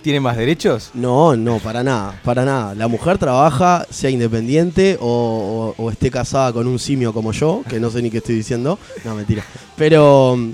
[0.03, 0.91] tienen más derechos?
[0.95, 2.75] No, no, para nada, para nada.
[2.75, 7.63] La mujer trabaja, sea independiente o, o- o esté casada con un simio como yo,
[7.69, 8.79] que no sé ni qué estoy diciendo.
[9.05, 9.45] No, mentira.
[9.77, 10.51] Pero mm,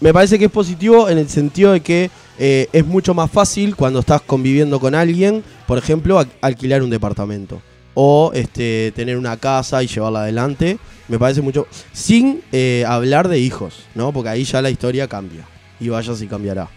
[0.00, 3.76] me parece que es positivo en el sentido de que eh, es mucho más fácil
[3.76, 7.60] cuando estás conviviendo con alguien, por ejemplo, al- alquilar un departamento.
[7.96, 10.78] O este, tener una casa y llevarla adelante.
[11.06, 11.66] Me parece mucho.
[11.92, 14.12] Sin eh, hablar de hijos, ¿no?
[14.12, 15.46] Porque ahí ya la historia cambia.
[15.78, 16.68] Y vaya si cambiará.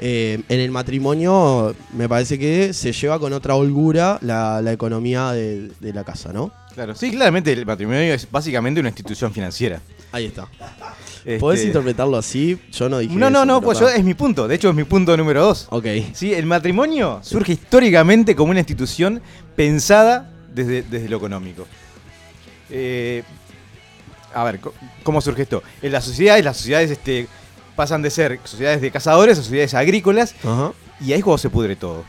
[0.00, 5.30] Eh, en el matrimonio me parece que se lleva con otra holgura la, la economía
[5.30, 6.50] de, de la casa, ¿no?
[6.74, 9.80] Claro, sí, claramente el matrimonio es básicamente una institución financiera.
[10.12, 10.48] Ahí está.
[11.38, 12.58] ¿Podés Este, interpretarlo así?
[12.72, 14.48] Yo no dije No, no, eso, no, pues yo, es mi punto.
[14.48, 15.66] De hecho, es mi punto número dos.
[15.70, 15.86] Ok.
[16.12, 19.20] Sí, el matrimonio surge históricamente como una institución
[19.56, 21.66] pensada desde, desde lo económico.
[22.70, 23.22] Eh,
[24.34, 24.60] a ver,
[25.02, 25.62] ¿cómo surge esto?
[25.82, 27.26] En las sociedades, las sociedades este,
[27.76, 30.34] pasan de ser sociedades de cazadores a sociedades agrícolas
[31.00, 32.04] y ahí es cuando se pudre todo.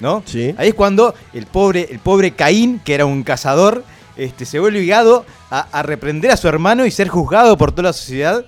[0.00, 0.22] ¿No?
[0.24, 0.54] Sí.
[0.56, 3.84] Ahí es cuando el pobre, el pobre Caín, que era un cazador,
[4.24, 7.84] este, se vuelve obligado a, a reprender a su hermano y ser juzgado por toda
[7.88, 8.44] la sociedad.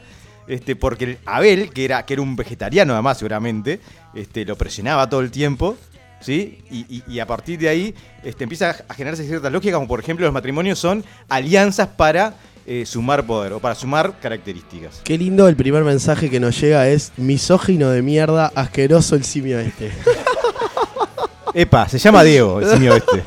[0.48, 3.80] Este, porque el Abel, que era, que era un vegetariano además seguramente,
[4.12, 5.76] este, lo presionaba todo el tiempo.
[6.20, 6.58] ¿Sí?
[6.70, 9.98] Y, y- y a partir de ahí este, empieza a generarse cierta lógica, como por
[9.98, 15.00] ejemplo los matrimonios son alianzas para eh, sumar poder o para sumar características.
[15.02, 19.58] Qué lindo el primer mensaje que nos llega es misógino de mierda, asqueroso el simio
[19.58, 19.90] este.
[21.54, 23.22] Epa, se llama Diego, el simio este.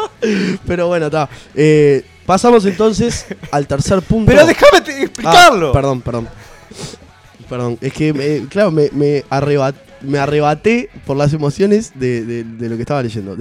[0.65, 1.29] Pero bueno, está.
[1.53, 4.31] Eh, pasamos entonces al tercer punto.
[4.31, 5.71] Pero déjame te- Ah, explicarlo.
[5.71, 6.27] perdón, perdón.
[7.49, 12.43] Perdón, es que, me- claro, me, me, arrebat- me arrebaté por las emociones de, de-
[12.43, 13.35] de lo que estaba leyendo.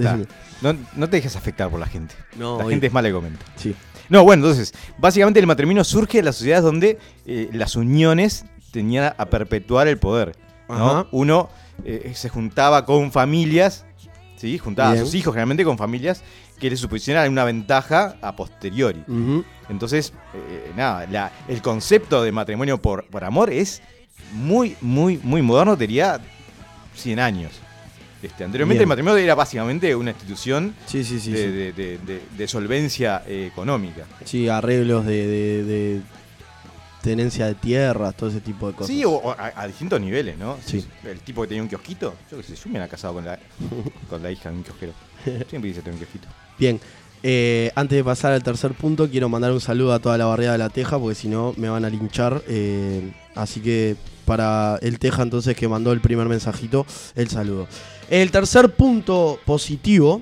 [0.61, 2.15] No, no te dejes afectar por la gente.
[2.37, 3.43] No, la gente es mala que comenta.
[3.55, 3.75] Sí.
[4.09, 9.13] No, bueno, entonces, básicamente el matrimonio surge en las sociedades donde eh, las uniones tenían
[9.17, 10.35] a perpetuar el poder.
[10.69, 11.07] ¿no?
[11.11, 11.49] Uno
[11.83, 13.85] eh, se juntaba con familias,
[14.35, 14.57] ¿sí?
[14.59, 15.01] Juntaba Bien.
[15.01, 16.21] a sus hijos generalmente con familias
[16.59, 19.03] que le suposicionaban una ventaja a posteriori.
[19.69, 23.81] Entonces, eh, nada, la- el concepto de matrimonio por, por amor es
[24.33, 26.19] muy, muy, muy moderno, diría
[26.95, 27.51] 100 años.
[28.23, 28.83] Este, anteriormente Bien.
[28.85, 31.31] el matrimonio era básicamente una institución Sí, sí, sí.
[31.31, 31.51] de, sí.
[31.51, 34.05] de- de- de- de solvencia eh, económica.
[34.23, 36.01] Sí, arreglos de,
[37.03, 38.87] tenencia de tierras, todo ese tipo de cosas.
[38.87, 40.57] Sí, o, o a, a distintos niveles, ¿no?
[40.65, 40.83] Sí.
[41.03, 43.37] El tipo que tenía un kiosquito, yo qué sé, yo me hubiera casado con la,
[44.09, 44.93] con la hija de un kiosquero.
[45.49, 46.27] Siempre tener un kiosquito.
[46.59, 46.79] Bien,
[47.23, 50.53] eh, antes de pasar al tercer punto, quiero mandar un saludo a toda la barriada
[50.53, 52.43] de la Teja, porque si no me van a linchar.
[52.47, 56.85] eh, así que para el Teja, entonces, que mandó el primer mensajito,
[57.15, 57.67] el saludo.
[58.09, 60.21] El tercer punto positivo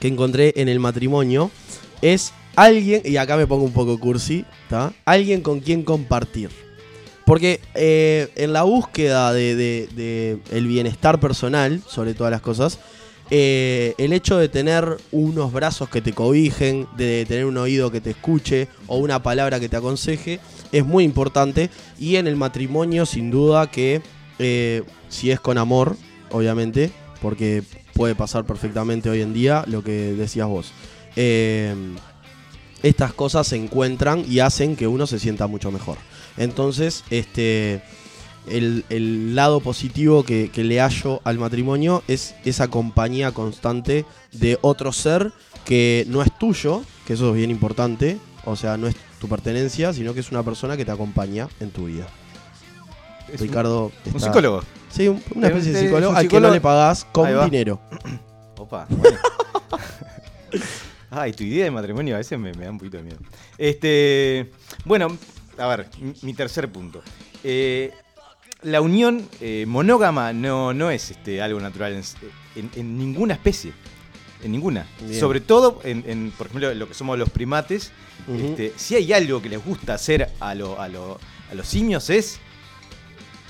[0.00, 1.50] que encontré en el matrimonio
[2.02, 4.92] es alguien, y acá me pongo un poco cursi, ¿tá?
[5.04, 6.50] Alguien con quien compartir.
[7.24, 12.78] Porque eh, en la búsqueda de, de- de el bienestar personal, sobre todas las cosas,
[13.30, 18.00] eh, el hecho de tener unos brazos que te cobijen, de tener un oído que
[18.00, 20.40] te escuche o una palabra que te aconseje,
[20.72, 21.70] es muy importante.
[21.98, 24.02] Y en el matrimonio, sin duda que
[24.38, 25.96] eh, si es con amor,
[26.30, 26.90] obviamente,
[27.22, 27.62] porque
[27.94, 30.72] puede pasar perfectamente hoy en día lo que decías vos.
[31.16, 31.74] Eh,
[32.82, 35.98] estas cosas se encuentran y hacen que uno se sienta mucho mejor.
[36.36, 37.82] Entonces, este,
[38.46, 44.58] el, el lado positivo que, que le hallo al matrimonio es esa compañía constante de
[44.62, 45.32] otro ser
[45.64, 49.92] que no es tuyo, que eso es bien importante, o sea, no es tu pertenencia,
[49.92, 52.06] sino que es una persona que te acompaña en tu vida.
[53.32, 53.92] Es un- Ricardo.
[54.06, 54.62] Un, está- psicólogo.
[54.90, 57.44] Sí, un- una Es- especie de psicólogo un al que psicólogo- no le pagás con
[57.44, 57.80] dinero.
[58.56, 58.86] Opa.
[58.88, 59.18] bueno.
[61.10, 63.18] Ay, tu idea de matrimonio a veces me, me da un poquito de miedo.
[63.58, 64.50] Este,
[64.84, 65.16] bueno,
[65.58, 67.02] a ver, mi, mi tercer punto.
[67.42, 67.92] Eh,
[68.62, 72.02] la unión eh, monógama no, no es este, algo natural en,
[72.56, 73.72] en- en ninguna especie.
[74.42, 74.86] En ninguna.
[75.06, 75.20] Bien.
[75.20, 77.92] Sobre todo, en, en, por ejemplo, lo que somos los primates.
[78.34, 81.18] Este, si hay algo que les gusta hacer a, lo- a, lo-
[81.50, 82.38] a los simios es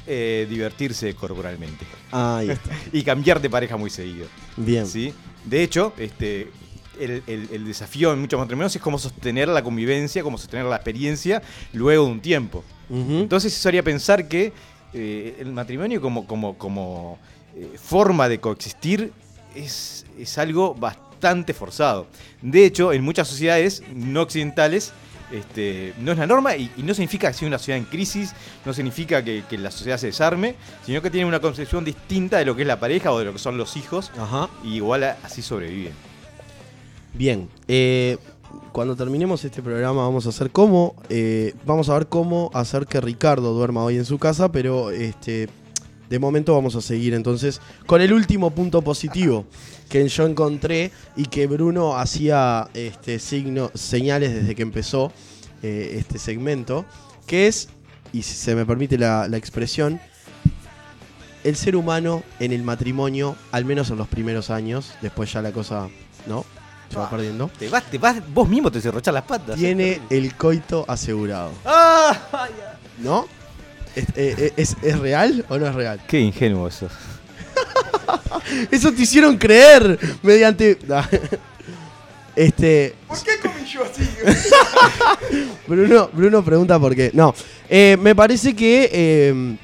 [0.07, 1.85] eh, divertirse corporalmente.
[2.11, 2.71] Ahí está.
[2.93, 4.27] Y cambiar de pareja muy seguido.
[4.57, 4.87] Bien.
[4.87, 5.13] ¿sí?
[5.45, 6.51] De hecho, este,
[6.99, 10.77] el, el- el desafío en muchos matrimonios es cómo sostener la convivencia, cómo sostener la
[10.77, 11.43] experiencia
[11.73, 12.65] luego de un tiempo.
[12.93, 14.53] Entonces eso haría pensar que
[14.95, 17.19] eh, el matrimonio como, como, como
[17.57, 19.13] eh, forma de coexistir
[19.55, 22.07] es, es algo bastante forzado.
[22.43, 24.93] De hecho, en muchas sociedades no occidentales
[25.33, 28.33] este, no es la norma y, y no significa que sea una sociedad en crisis,
[28.65, 32.45] no significa que, que la sociedad se desarme, sino que tiene una concepción distinta de
[32.45, 34.49] lo que es la pareja o de lo que son los hijos Ajá.
[34.65, 35.93] y igual a- así sobreviven.
[37.15, 38.19] Bien, eh,
[38.73, 43.01] cuando terminemos este programa vamos a hacer cómo, eh, vamos a ver cómo hacer que
[43.01, 45.49] Ricardo duerma hoy en su casa, pero este,
[46.09, 49.47] de momento vamos a seguir entonces con el último punto positivo
[49.89, 55.13] que yo encontré y que Bruno hacía este señales desde que empezó
[55.63, 56.85] eh, este segmento,
[57.27, 57.69] que es,
[58.13, 60.01] y si se me permite la, la expresión,
[61.43, 65.53] el ser humano en el matrimonio, al menos en los primeros años, después ya la
[65.53, 65.89] cosa,
[66.27, 66.45] ¿no?
[66.91, 67.51] Se va perdiendo.
[67.59, 69.57] Te vas, te vas, vos mismo te cerrochás las patas.
[69.57, 72.17] Tiene el coito asegurado, ¡Ah!
[72.99, 73.27] ¿no?
[73.95, 76.01] ¿Es, eh, es- es real o no es real?
[76.07, 76.89] Qué ingenuo eso.
[78.71, 80.79] Eso te hicieron creer mediante.
[82.37, 82.95] Este.
[83.09, 83.61] ¿Por qué con mi
[85.67, 87.11] Bruno, Bruno pregunta por qué.
[87.13, 87.35] No,
[87.69, 89.57] eh, me parece que eh,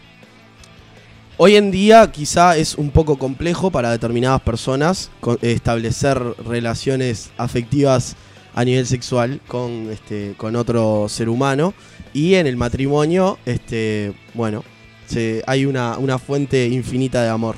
[1.38, 5.10] hoy en día quizá es un poco complejo para determinadas personas
[5.42, 8.16] establecer relaciones afectivas
[8.54, 11.74] a nivel sexual con, este, con otro ser humano.
[12.12, 14.64] Y en el matrimonio, este, bueno,
[15.06, 17.56] se- hay una, una fuente infinita de amor,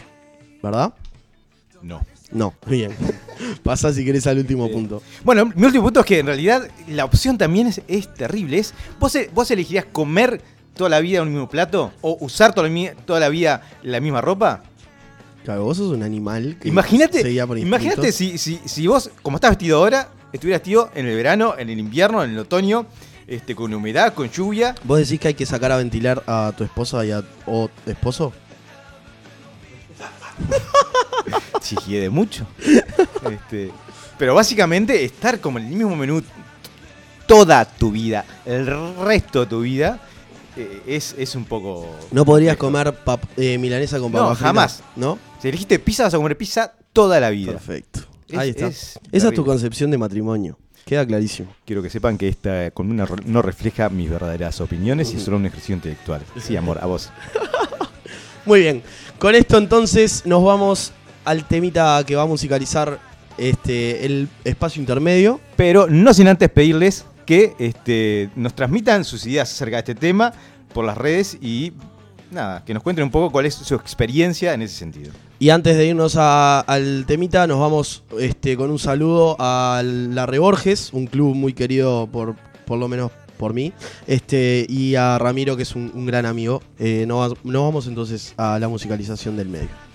[0.63, 0.93] ¿verdad?
[1.83, 2.05] No.
[2.31, 2.91] No, bien.
[3.63, 5.01] Pasa si querés al último punto.
[5.25, 8.59] Bueno, mi último punto es que en realidad la opción también es, es terrible.
[8.59, 10.43] Es, ¿vos, ¿Vos elegirías comer
[10.79, 11.93] toda la vida un mismo plato?
[12.01, 14.63] ¿O usar toda la, toda la vida la misma ropa?
[15.45, 19.79] Claro, vos sos un animal que Imagínate, imagínate si, si, si vos, como estás vestido
[19.79, 22.87] ahora, estuvieras vestido en el verano, en el invierno, en el otoño,
[23.27, 24.75] este, con humedad, con lluvia.
[24.85, 28.33] ¿Vos decís que hay que sacar a ventilar a tu esposa y a o esposo?
[31.61, 32.47] Si hiede mucho.
[33.31, 33.71] Este,
[34.17, 36.23] pero básicamente estar como en el mismo menú
[37.27, 40.01] toda tu vida, el resto de tu vida,
[40.59, 41.87] eh, es, es un poco.
[42.11, 44.83] No podrías comer pap- eh, milanesa con No, papas fritas, jamás.
[44.97, 45.19] ¿No?
[45.41, 47.53] Si elegiste pizza, vas a comer pizza toda la vida.
[47.53, 48.01] Perfecto.
[48.29, 48.67] Es- Ahí está.
[48.67, 50.59] es Esa es tu concepción de matrimonio.
[50.85, 51.53] Queda clarísimo.
[51.67, 55.45] Quiero que sepan que esta columna no refleja mis verdaderas opiniones y es solo un
[55.47, 56.23] ejercicio intelectual.
[56.43, 57.11] Sí, amor, a vos.
[58.47, 58.83] Muy bien.
[59.19, 60.93] Con esto entonces nos vamos
[61.25, 62.99] al temita que va a musicalizar
[63.37, 65.41] este el espacio intermedio.
[65.57, 70.33] Pero no sin antes pedirles que este, nos transmitan sus ideas acerca de este tema
[70.73, 71.75] por las redes y
[72.31, 75.13] nada, que nos cuenten un poco cuál es su experiencia en ese sentido.
[75.39, 80.25] Y antes de irnos a- al temita, nos vamos este, con un saludo a la
[80.25, 83.75] Reborges, un club muy querido por, por lo menos por mí,
[84.07, 86.63] este, y a Ramiro, que es un, gran amigo.
[86.79, 89.88] Eh, nos vamos entonces a la musicalización del medio.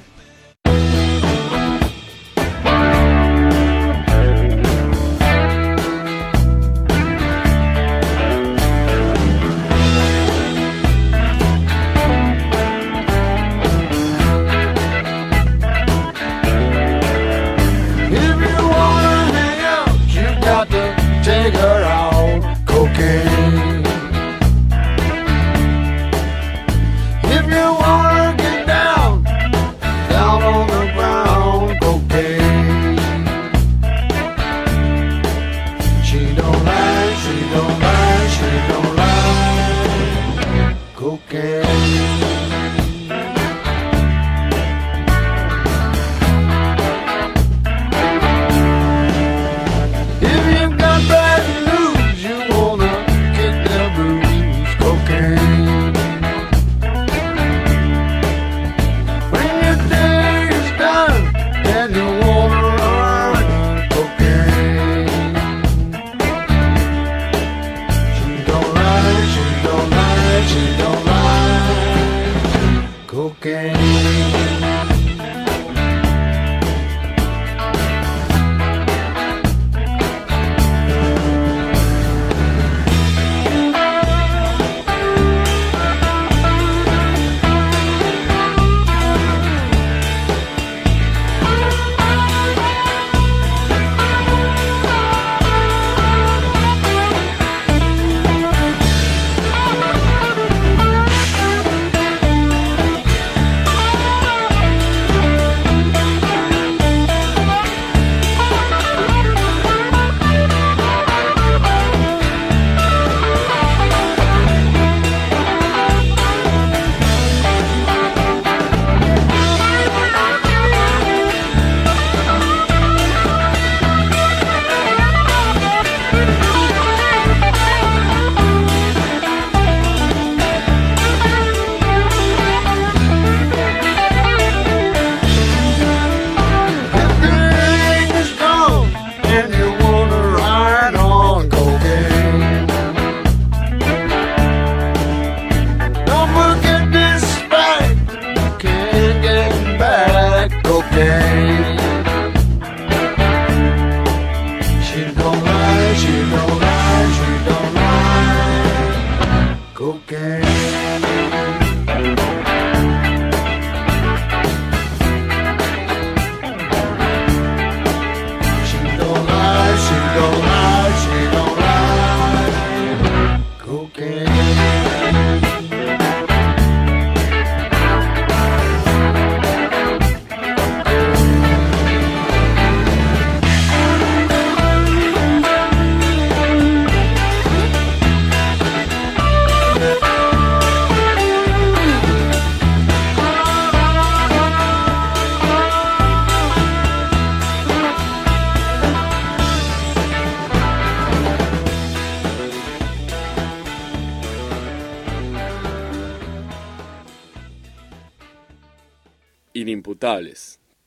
[73.45, 73.92] again.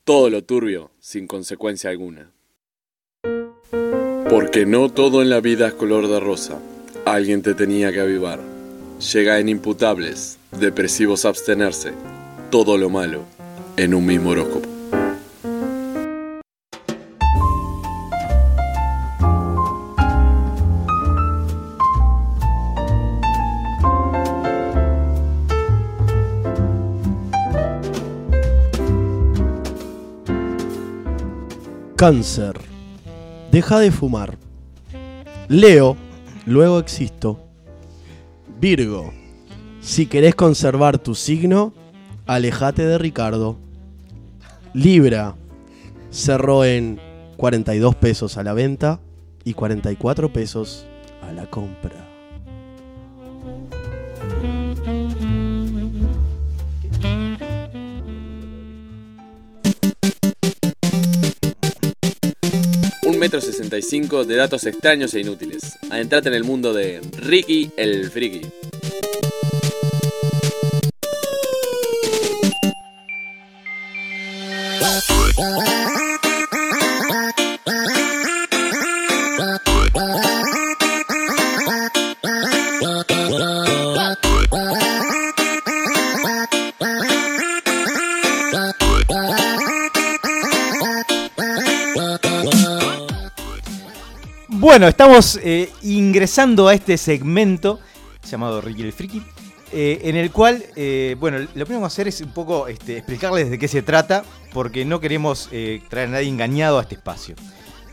[0.05, 2.31] Todo lo turbio sin consecuencia alguna.
[4.31, 6.61] Porque no todo en la vida es color de rosa.
[7.05, 8.41] Alguien te tenía que avivar.
[9.13, 11.93] Llega en imputables, depresivos abstenerse.
[12.51, 13.25] Todo lo malo
[13.77, 14.76] en un mismo horóscopo.
[31.97, 32.61] Cáncer.
[33.51, 34.37] Deja de fumar.
[35.49, 35.97] Leo.
[36.45, 37.41] Luego existo.
[38.61, 39.15] Virgo.
[39.81, 41.73] Si querés conservar tu signo,
[42.27, 43.57] alejate de Ricardo.
[44.75, 45.37] Libra.
[46.11, 47.01] Cerró en
[47.39, 49.01] 42 pesos a la venta
[49.43, 50.85] y 44 pesos
[51.27, 52.06] a la compra.
[63.27, 65.77] Metro sesenta y cinco de datos extraños e inútiles.
[65.91, 68.43] Adentrate en el mundo de Ricky el Friki.
[94.77, 97.81] Bueno, estamos eh, ingresando a este segmento
[98.31, 99.23] llamado Ricky el Friki,
[99.73, 102.69] eh, en el cual, eh, bueno, lo primero que vamos a hacer es un poco
[102.69, 104.23] este, explicarles de qué se trata,
[104.53, 105.49] porque no queremos
[105.89, 107.37] traer a nadie engañado a este espacio.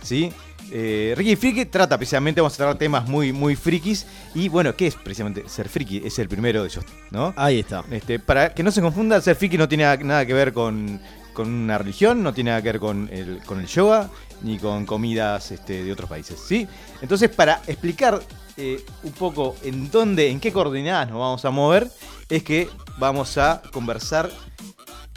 [0.02, 0.34] ¿Sí?
[0.74, 4.06] Eh, Ricky Friki trata precisamente, vamos a tratar temas muy, muy frikis,
[4.36, 6.02] y bueno, ¿qué es precisamente ser friki?
[6.04, 7.34] Es el primero de ellos, ¿no?
[7.38, 7.86] Ahí está.
[7.92, 11.00] Este, para que no se confunda, ser friki no tiene nada que ver con,
[11.32, 14.10] con una religión, no tiene nada que ver con el, con el yoga,
[14.44, 16.68] ni con comidas este, de otros países, ¿sí?
[17.02, 18.22] Entonces, para explicar
[18.58, 21.90] eh, un poco en dónde, en qué coordenadas nos vamos a mover,
[22.30, 22.70] es que
[23.00, 24.30] vamos a conversar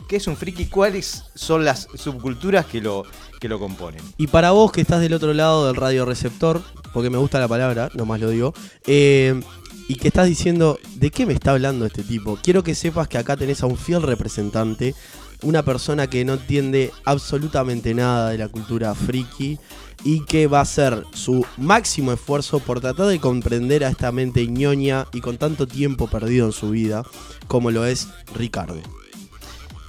[0.08, 3.04] qué es un friki, cuáles son las subculturas que lo,
[3.40, 4.00] que lo componen.
[4.16, 6.62] Y para vos que estás del otro lado del radioreceptor,
[6.92, 8.54] porque me gusta la palabra, nomás lo digo,
[8.86, 9.40] eh,
[9.88, 12.38] y que estás diciendo, ¿de qué me está hablando este tipo?
[12.42, 14.94] Quiero que sepas que acá tenés a un fiel representante,
[15.42, 19.58] una persona que no entiende absolutamente nada de la cultura friki
[20.04, 24.46] y que va a hacer su máximo esfuerzo por tratar de comprender a esta mente
[24.46, 27.02] ñoña y con tanto tiempo perdido en su vida
[27.48, 28.76] como lo es Ricardo.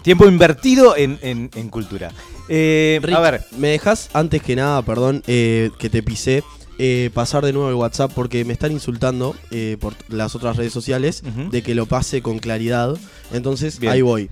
[0.04, 2.12] Tiempo invertido en, en- en cultura.
[2.50, 6.43] Eh, Rick, a ver, ¿me dejas antes que nada, perdón, eh, que te pisé,
[6.80, 10.72] eh, pasar de nuevo el WhatsApp porque me están insultando eh, por las otras redes
[10.72, 12.95] sociales de que lo pase con claridad?
[13.34, 13.91] Entonces, Bien.
[13.93, 14.30] ahí voy.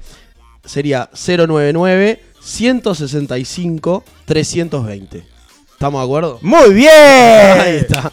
[0.66, 5.36] Sería 099 165 320.
[5.72, 6.40] ¿Estamos de acuerdo?
[6.42, 6.90] muy bien.
[6.90, 8.10] Ahí está.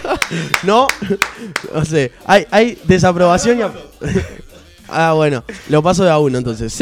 [0.62, 0.88] no,
[1.74, 2.12] no sé.
[2.24, 3.62] Hay, hay desaprobación y.
[4.88, 5.44] ah, bueno.
[5.68, 6.72] Lo paso de a uno entonces.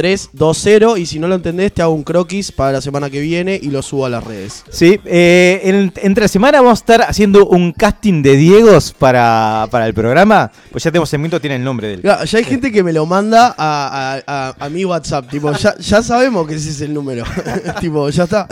[0.00, 0.98] 099-165-320.
[1.00, 3.70] Y si no lo entendés, te hago un croquis para la semana que viene y
[3.70, 4.64] lo subo a las redes.
[4.70, 9.86] Sí, eh, en- entre semana vamos a estar haciendo un casting de Diegos para, para
[9.86, 10.50] el programa.
[10.70, 12.02] Pues ya tenemos segmento, tiene el nombre del.
[12.02, 15.28] Ya, ya hay gente que me lo manda a, a- a- a mi WhatsApp.
[15.30, 17.24] Tipo, ya, ya sabemos que ese es el número.
[17.80, 18.46] tipo, ya está.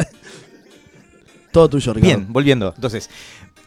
[1.52, 2.16] Todo tuyo, Ricardo.
[2.18, 2.72] Bien, volviendo.
[2.74, 3.08] Entonces,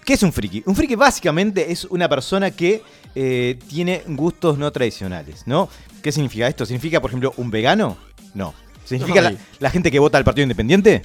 [0.05, 0.63] ¿qué es un friki?
[0.65, 2.81] Un friki básicamente es una persona que
[3.15, 5.67] eh, tiene gustos no tradicionales, ¿no?
[6.01, 6.65] ¿Qué significa esto?
[6.65, 7.97] ¿Significa, por ejemplo, un vegano?
[8.33, 8.53] No.
[8.85, 11.03] ¿Significa la, gente que vota al Partido Independiente?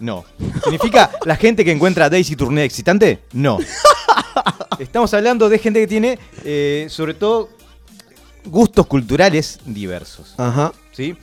[0.00, 0.24] No.
[0.62, 3.20] ¿Significa la gente que encuentra a Daisy Tourné excitante?
[3.32, 3.58] No.
[4.78, 7.48] Estamos hablando de gente que tiene, eh, sobre todo,
[8.44, 10.34] gustos culturales diversos.
[10.36, 10.72] Ajá.
[10.92, 11.16] ¿sí?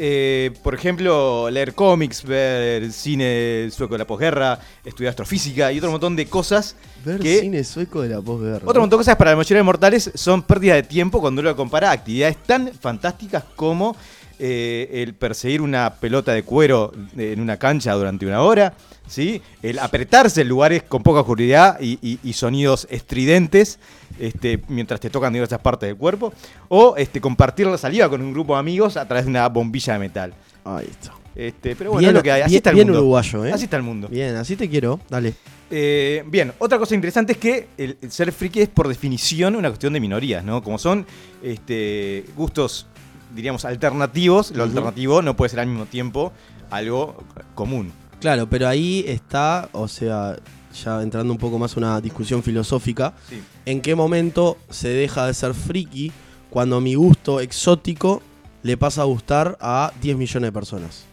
[0.00, 5.90] Eh, por ejemplo, leer cómics, ver cine sueco de la posguerra, estudiar astrofísica y otro
[5.90, 7.40] montón de cosas Ver que...
[7.40, 8.62] cine sueco de la posguerra.
[8.64, 11.50] Otro montón de cosas para la mayoría de mortales son pérdida de tiempo cuando uno
[11.50, 13.96] lo compara a actividades tan fantásticas como
[14.38, 18.74] eh, el perseguir una pelota de cuero en una cancha durante una hora,
[19.06, 19.42] ¿sí?
[19.62, 23.78] el apretarse en lugares con poca oscuridad y, y- y sonidos estridentes
[24.18, 26.32] este, mientras te tocan diversas partes del cuerpo,
[26.68, 29.92] o este, compartir la saliva con un grupo de amigos a través de una bombilla
[29.94, 30.34] de metal.
[30.64, 31.12] Ahí está.
[31.36, 32.40] Este, pero bueno, Bien- es lo que hay.
[32.42, 33.00] Así bien- está el bien mundo.
[33.00, 33.52] uruguayo, ¿eh?
[33.52, 34.08] Así está el mundo.
[34.08, 34.98] Bien, así te quiero.
[35.08, 35.34] Dale.
[35.70, 39.68] Eh, bien, otra cosa interesante es que el, el ser friki es por definición una
[39.68, 40.62] cuestión de minorías, ¿no?
[40.64, 41.06] Como son
[41.42, 42.86] este, gustos,
[43.34, 46.32] diríamos, alternativos, lo alternativo no puede ser al mismo tiempo
[46.70, 47.22] algo
[47.54, 47.92] común.
[48.20, 50.36] Claro, pero ahí está, o sea,
[50.84, 53.40] ya entrando un poco más una discusión filosófica, Sí.
[53.64, 56.12] ¿en qué momento se deja de ser friki
[56.50, 58.22] cuando mi gusto exótico
[58.62, 61.04] le pasa a gustar a 10 millones de personas.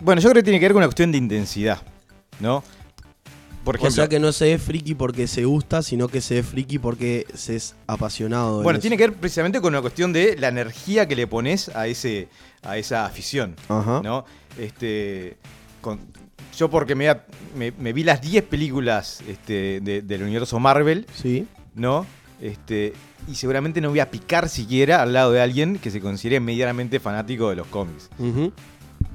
[0.00, 1.82] Bueno, yo creo que tiene que ver con una cuestión de intensidad,
[2.40, 2.62] ¿no?
[3.68, 6.38] Por ejemplo, o sea que no se es friki porque se gusta, sino que se
[6.38, 8.58] es friki porque se es apasionado.
[8.58, 8.80] en bueno, eso.
[8.82, 12.28] tiene que ver precisamente con una cuestión de la energía que le pones a ese
[12.62, 14.00] a esa afición, Ajá.
[14.02, 14.24] ¿no?
[14.58, 15.36] Este,
[15.80, 16.00] con-
[16.56, 17.08] yo porque me,
[17.56, 21.46] me- me vi las 10 películas este, de- del universo Marvel, Sí.
[21.74, 22.04] ¿no?
[22.40, 22.92] Este,
[23.28, 27.00] y seguramente no voy a picar siquiera al lado de alguien que se considere medianamente
[27.00, 28.08] fanático de los cómics.
[28.18, 28.52] Ujú.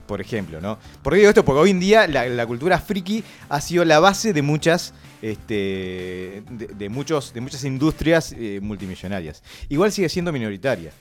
[0.05, 0.77] Por ejemplo, ¿no?
[1.01, 1.45] ¿Por qué digo esto?
[1.45, 6.43] Porque hoy en día la, la cultura friki ha sido la base de muchas, este,
[6.51, 9.43] de, de muchos, de muchas industrias eh, multimillonarias.
[9.69, 10.91] Igual sigue siendo minoritaria.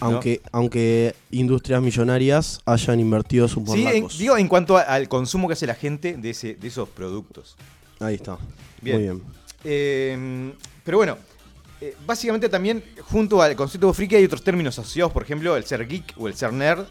[0.00, 5.48] Aunque, aunque industrias millonarias hayan invertido sus Sí, en, digo en cuanto a- al consumo
[5.48, 7.56] que hace la gente de, ese, de esos productos.
[7.98, 8.38] Ahí está.
[8.80, 8.96] Bien.
[8.96, 9.22] Muy bien.
[9.64, 10.52] Eh,
[10.84, 11.18] pero bueno,
[11.80, 15.64] eh, básicamente también junto al concepto de friki hay otros términos asociados, por ejemplo, el
[15.64, 16.86] ser geek o el ser nerd,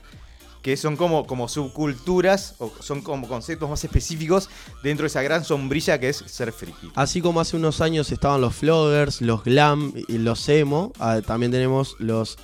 [0.67, 4.49] que son como, como subculturas o son como conceptos más específicos
[4.83, 6.91] dentro de esa gran sombrilla que es ser friki.
[6.93, 11.53] Así como hace unos años estaban los floggers, los glam y los emo, ah, también
[11.53, 12.37] tenemos los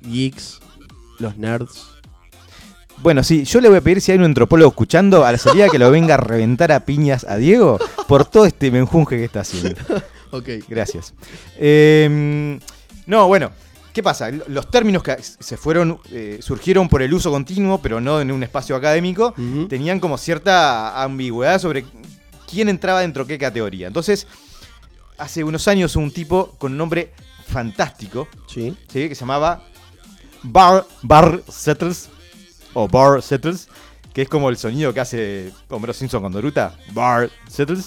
[0.00, 0.60] geeks,
[1.18, 1.84] los nerds.
[3.02, 5.68] Bueno, sí, yo le voy a pedir si hay un antropólogo escuchando a la salida
[5.68, 9.40] que lo venga a reventar a piñas a Diego por todo este menjunje que está
[9.40, 9.78] haciendo.
[10.32, 10.48] Ok.
[10.68, 11.14] Gracias.
[11.56, 12.58] Eh,
[13.06, 13.52] no, bueno,
[13.96, 14.30] ¿qué pasa?
[14.30, 18.42] Los términos que se fueron, eh, surgieron por el uso continuo, pero no en un
[18.42, 19.32] espacio académico,
[19.70, 21.86] tenían como cierta ambigüedad sobre
[22.46, 23.86] quién entraba dentro de qué categoría.
[23.86, 24.26] Entonces,
[25.16, 27.14] hace unos años un tipo con un nombre
[27.48, 28.76] fantástico, Sí.
[28.92, 29.08] ¿sí?
[29.08, 29.62] que se llamaba
[30.42, 32.10] Bar, Bar Settles,
[32.74, 33.66] o Bar Settles,
[34.12, 37.86] que es como el sonido que hace Homero Simpson con Doruta, Bar Settles.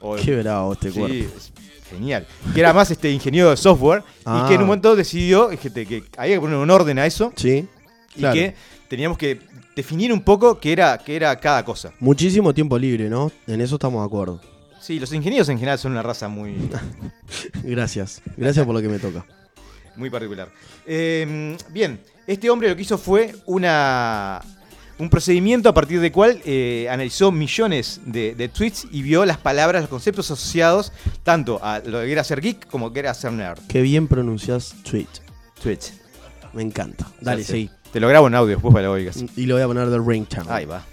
[0.00, 1.30] O- Qué bravo este Sí, cuerpo.
[1.90, 2.26] genial.
[2.54, 4.42] Que era más este ingeniero de software Ah.
[4.44, 7.32] y que en un momento decidió este, que había que poner un orden a eso
[7.36, 7.66] Sí.
[8.14, 8.34] y claro.
[8.34, 8.54] que
[8.88, 9.40] teníamos que
[9.76, 11.92] definir un poco qué era, qué era cada cosa.
[12.00, 13.30] Muchísimo tiempo libre, ¿no?
[13.46, 14.40] En eso estamos de acuerdo.
[14.80, 16.56] Sí, los ingenieros en general son una raza muy,
[17.62, 18.22] Gracias.
[18.36, 19.24] Gracias por lo que me toca.
[19.96, 20.48] muy particular.
[20.86, 24.40] Eh, bien, este hombre lo que hizo fue una,
[25.00, 29.38] un procedimiento a partir del cual eh, analizó millones de, de tweets y vio las
[29.38, 30.92] palabras, los conceptos asociados
[31.22, 33.58] tanto a lo que era ser geek como que era ser nerd.
[33.68, 35.08] Qué bien pronuncias tweet.
[35.62, 35.92] Twitch.
[36.52, 37.06] Me encanta.
[37.20, 37.70] Dale, seguí.
[37.92, 39.24] Te lo grabo en audio después para que lo oigas.
[39.36, 40.50] Y lo voy a poner de ring channel.
[40.50, 40.84] Ahí va.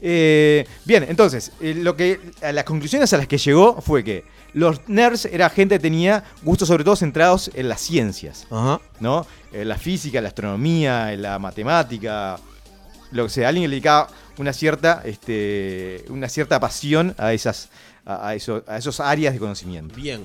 [0.00, 4.24] Eh, bien, entonces, eh, lo que, a las conclusiones a las que llegó fue que
[4.52, 8.80] los nerds era gente que tenía gustos sobre todo centrados en las ciencias, Ajá.
[8.98, 9.26] ¿no?
[9.52, 12.38] En la física, la astronomía, en la matemática,
[13.12, 13.48] lo que sea.
[13.48, 14.08] Alguien que le dedicaba
[14.38, 17.68] una cierta, este, una cierta pasión a esas,
[18.04, 19.94] a, a eso- a esos áreas de conocimiento.
[19.94, 20.22] Bien.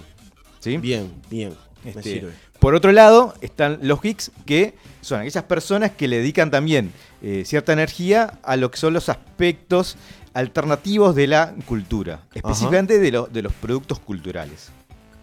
[0.60, 0.78] ¿sí?
[0.78, 1.54] Bien, bien.
[1.84, 2.32] Me Este, sirve.
[2.60, 7.44] por otro lado, están los geeks, que son aquellas personas que le dedican también eh,
[7.46, 9.96] cierta energía a lo que son los aspectos
[10.34, 14.70] alternativos de la cultura, específicamente de, los- de los productos culturales.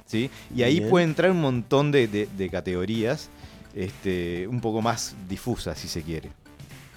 [0.07, 0.31] ¿sí?
[0.55, 0.91] Y ahí Bien.
[0.91, 3.29] puede entrar un montón de, de- de categorías
[3.75, 6.31] este, un poco más difusas, si se quiere.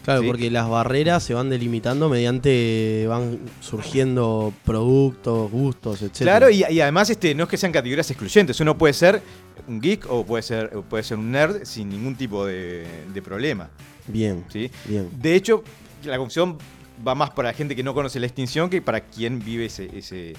[0.08, 0.28] Claro, Sí.
[0.28, 6.16] porque las barreras se van delimitando mediante van surgiendo productos, gustos, etc.
[6.20, 8.58] Claro, y, y además este, no es que sean categorías excluyentes.
[8.62, 9.22] Uno puede ser
[9.68, 13.70] un geek o puede ser, puede ser un nerd sin ningún tipo de, de problema.
[14.08, 14.72] Bien, ¿sí?
[14.86, 15.10] bien.
[15.20, 15.62] De hecho,
[16.06, 16.58] la confusión
[17.06, 19.90] va más para la gente que no conoce la extinción que para quien vive ese,
[19.94, 20.36] ese-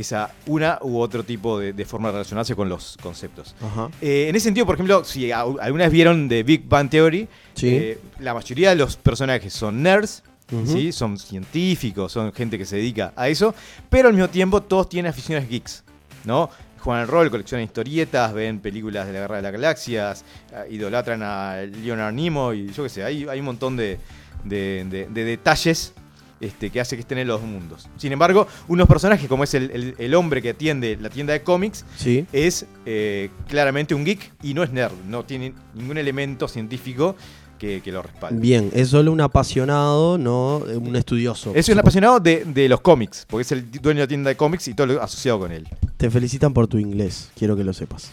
[0.00, 3.54] esa una u otro tipo de, de forma de relacionarse con los conceptos.
[4.00, 7.28] Eh, en ese sentido, por ejemplo, si a- alguna vez vieron The Big Bang Theory,
[7.54, 7.68] Sí.
[7.68, 10.22] eh, la mayoría de los personajes son nerds.
[10.64, 10.92] ¿sí?
[10.92, 13.52] son científicos, son gente que se dedica a eso,
[13.90, 15.82] pero al mismo tiempo todos tienen aficiones geeks,
[16.24, 16.48] ¿no?
[16.78, 21.20] Juegan el rol, coleccionan historietas, ven películas de la Guerra de las Galaxias, eh, idolatran
[21.24, 23.98] a Leonard Nimoy, yo qué sé, hay, hay un montón de,
[24.44, 25.92] de- de- de detalles
[26.40, 27.88] este, que hace que estén en los dos mundos.
[27.96, 31.42] Sin embargo, unos personajes como es el, el- el hombre que atiende la tienda de
[31.42, 32.26] cómics, Sí.
[32.32, 37.16] es eh, claramente un geek y no es nerd, no tiene ningún elemento científico
[37.58, 38.38] que, que lo respalde.
[38.38, 41.52] Bien, es solo un apasionado, no un estudioso.
[41.54, 44.36] Es un apasionado de, de los cómics, porque es el dueño de la tienda de
[44.36, 45.66] cómics y todo lo asociado con él.
[45.96, 48.10] Te felicitan por tu inglés, quiero que lo sepas.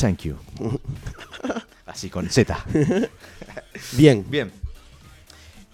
[0.00, 0.36] Thank you.
[1.86, 2.62] Así con Z.
[3.96, 4.50] Bien, Bien.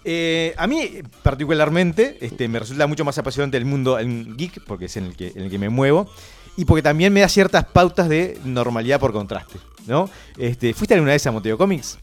[0.03, 4.85] Eh, a mí, particularmente, este, me resulta mucho más apasionante el mundo el geek, porque
[4.85, 6.09] es en el, que, en el que me muevo,
[6.55, 9.59] y porque también me da ciertas pautas de normalidad por contraste.
[9.87, 10.09] ¿no?
[10.37, 11.97] Este, ¿Fuiste alguna vez a Monteo Comics?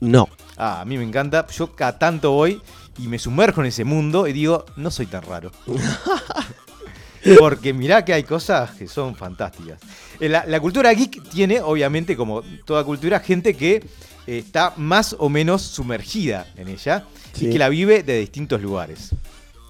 [0.00, 0.28] no.
[0.58, 1.46] Ah, a mí me encanta.
[1.48, 2.62] Yo cada tanto voy
[2.96, 5.52] y me sumerjo en ese mundo y digo, no soy tan raro.
[7.38, 9.80] Porque mirá que hay cosas que son fantásticas.
[10.18, 13.84] Eh, La, la cultura geek tiene, obviamente, como toda cultura, gente que
[14.26, 17.04] eh, está más o menos sumergida en ella
[17.36, 17.46] Sí.
[17.46, 19.10] y que la vive de distintos lugares.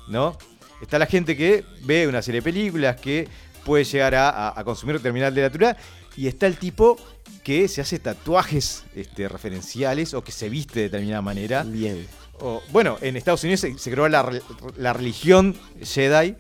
[0.08, 0.36] ¿No?
[0.80, 3.28] Está la gente que ve una serie de películas, que
[3.64, 5.76] puede llegar a, a- a consumir determinada literatura,
[6.16, 6.96] y está el tipo
[7.42, 11.62] que se hace tatuajes este, referenciales o que se viste de determinada manera.
[11.64, 12.06] Bien.
[12.40, 14.42] O, bueno, en Estados Unidos se, se creó la, re-
[14.76, 16.34] la religión Jedi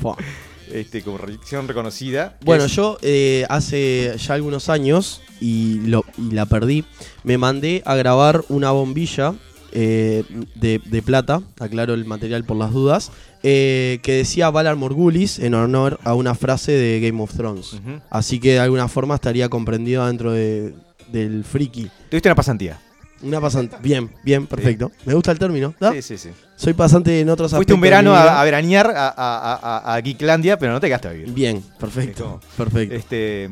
[0.00, 0.16] Fua.
[0.72, 2.38] este, como religión reconocida.
[2.44, 6.84] Bueno, es- yo eh, hace ya algunos años, y, lo, y la perdí,
[7.24, 9.34] me mandé a grabar una bombilla
[9.72, 13.10] eh, de, de plata, aclaro el material por las dudas,
[13.42, 17.76] eh, que decía Valar Morgulis en honor a una frase de Game of Thrones.
[18.10, 20.74] Así que de alguna forma estaría comprendido dentro de,
[21.10, 21.90] del friki.
[22.10, 22.78] Tuviste una pasantía.
[23.22, 23.76] Una pasante.
[23.80, 24.90] Bien, bien, perfecto.
[25.06, 25.72] Me gusta el término.
[25.78, 25.92] ¿da?
[25.92, 26.30] Sí, sí, sí.
[26.56, 29.54] Soy pasante en otros Fuiste un aspectos de mi verano a, a veranear a, a,
[29.54, 31.30] a- a Geeklandia, pero no te quedaste a vivir.
[31.32, 32.40] Bien, perfecto.
[32.56, 32.94] Perfecto.
[32.96, 33.50] Este,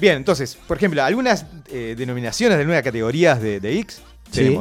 [0.00, 4.02] bien, entonces, por ejemplo, algunas eh, denominaciones de nuevas categorías de, de X
[4.32, 4.58] Sí.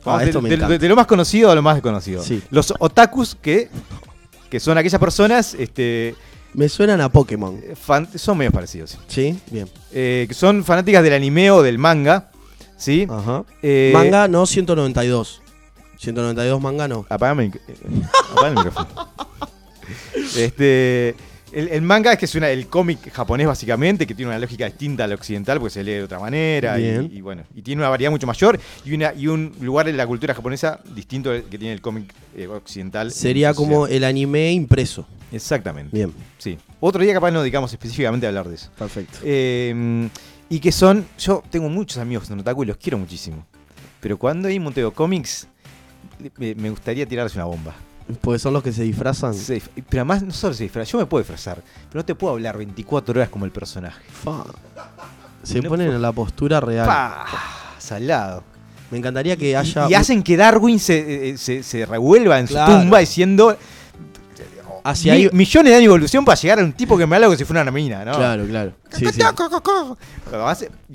[0.00, 0.78] Ah, Vamos de, esto me de- encanta.
[0.78, 2.22] de lo más conocido a lo más desconocido.
[2.22, 2.42] Sí.
[2.50, 3.68] Los otakus que,
[4.48, 6.14] que son aquellas personas este,
[6.54, 7.60] Me suenan a Pokémon.
[7.80, 8.98] fan- son medio parecidos.
[9.08, 9.38] ¿Sí?
[9.50, 9.68] Bien.
[9.92, 12.30] Eh, que son fanáticas del anime o del manga.
[12.76, 13.06] ¿Sí?
[13.10, 13.44] Ajá.
[13.62, 15.42] Eh, Manga no 192.
[15.98, 17.04] 192 manga no.
[17.10, 17.76] Apagame el, eh,
[18.32, 18.88] apagá el micrófono.
[20.36, 21.14] Este,
[21.52, 24.64] el, el manga es que es una- el cómic japonés básicamente, que tiene una lógica
[24.66, 26.78] distinta al occidental, porque se lee de otra manera.
[26.78, 30.06] Y, bueno, y tiene una variedad mucho mayor y, una, y un lugar en la
[30.06, 33.10] cultura japonesa distinto al que tiene el cómic eh, occidental.
[33.12, 35.06] Sería como el anime impreso.
[35.32, 35.96] Exactamente.
[35.96, 36.58] Bien, Sí.
[36.80, 38.70] Otro día capaz nos dedicamos específicamente a hablar de eso.
[38.78, 39.18] perfecto.
[39.22, 40.08] Eh,
[40.48, 41.06] y que son.
[41.18, 43.46] Yo tengo muchos amigos en Otaku y los quiero muchísimo.
[44.00, 45.46] Pero cuando hay Monteo Comics,
[46.38, 47.74] me, me gustaría tirarles una bomba.
[48.20, 49.34] Pues son los que se disfrazan.
[49.34, 50.90] Se pero además, no solo se disfraza.
[50.90, 51.56] Yo me puedo disfrazar,
[51.88, 54.02] pero no te puedo hablar 24 horas como el personaje.
[54.10, 54.44] Fa.
[55.42, 56.86] Se No ponen puedo- en la postura real.
[56.86, 57.24] ¡Pah!
[57.78, 58.42] Salado.
[58.90, 59.88] Me encantaría que haya.
[59.88, 62.72] y hacen que Darwin se, eh, se, se revuelva en Claro.
[62.74, 63.56] su tumba diciendo.
[64.84, 65.30] Hacia mi- ahí.
[65.32, 67.44] millones de años de evolución para llegar a un tipo que me habla como si
[67.44, 68.12] fuera una mina, ¿no?
[68.12, 68.72] Claro, claro.
[68.90, 69.18] Sí, sí.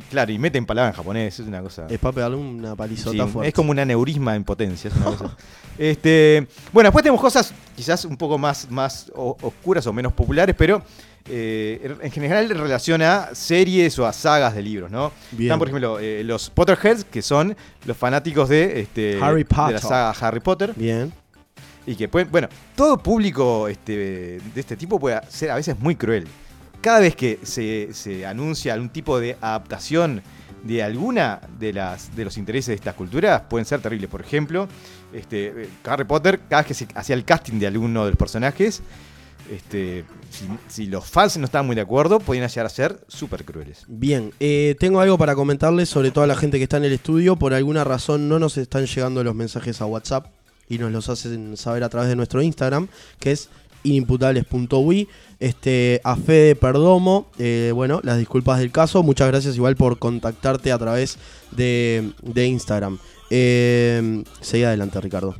[0.10, 1.88] Claro, y meten palabras en japonés, es una cosa.
[1.90, 3.50] Es para pegarle una palizota Sí, fuerte.
[3.50, 4.90] es como un aneurisma en potencia.
[4.90, 5.38] es una cosa.
[5.78, 10.56] este, bueno, después tenemos cosas quizás un poco más, más o- oscuras o menos populares,
[10.58, 10.82] pero
[11.28, 15.12] eh, en general en relación a series o a sagas de libros, ¿no?
[15.32, 15.48] Bien.
[15.48, 17.56] Están, por ejemplo, eh, los Potterheads, que son
[17.86, 19.74] los fanáticos de, este, Harry de Potter.
[19.74, 20.74] la saga Harry Potter.
[20.76, 21.12] Bien.
[21.86, 25.96] Y que pueden, bueno, todo público este, de este tipo puede ser a veces muy
[25.96, 26.26] cruel.
[26.82, 30.22] Cada vez que se, se anuncia algún tipo de adaptación
[30.66, 34.10] de alguna de las de los intereses de estas culturas, pueden ser terribles.
[34.10, 34.68] Por ejemplo,
[35.14, 38.82] este, Harry Potter, cada vez que se hacía el casting de alguno de los personajes,
[39.52, 43.46] este, si, si los fans no estaban muy de acuerdo, podían llegar a ser súper
[43.46, 43.86] crueles.
[43.88, 47.36] Bien, eh, tengo algo para comentarles sobre toda la gente que está en el estudio.
[47.36, 50.28] Por alguna razón no nos están llegando los mensajes a WhatsApp
[50.70, 52.88] y nos los hacen saber a través de nuestro Instagram,
[53.20, 53.50] que es
[53.84, 55.08] inimputables.ui.
[55.40, 59.04] Este, a Fede Perdomo, eh, bueno, las disculpas del caso.
[59.04, 61.18] Muchas gracias igual por contactarte a través
[61.52, 62.98] de, de Instagram.
[63.30, 65.36] Eh, seguí adelante, Ricardo.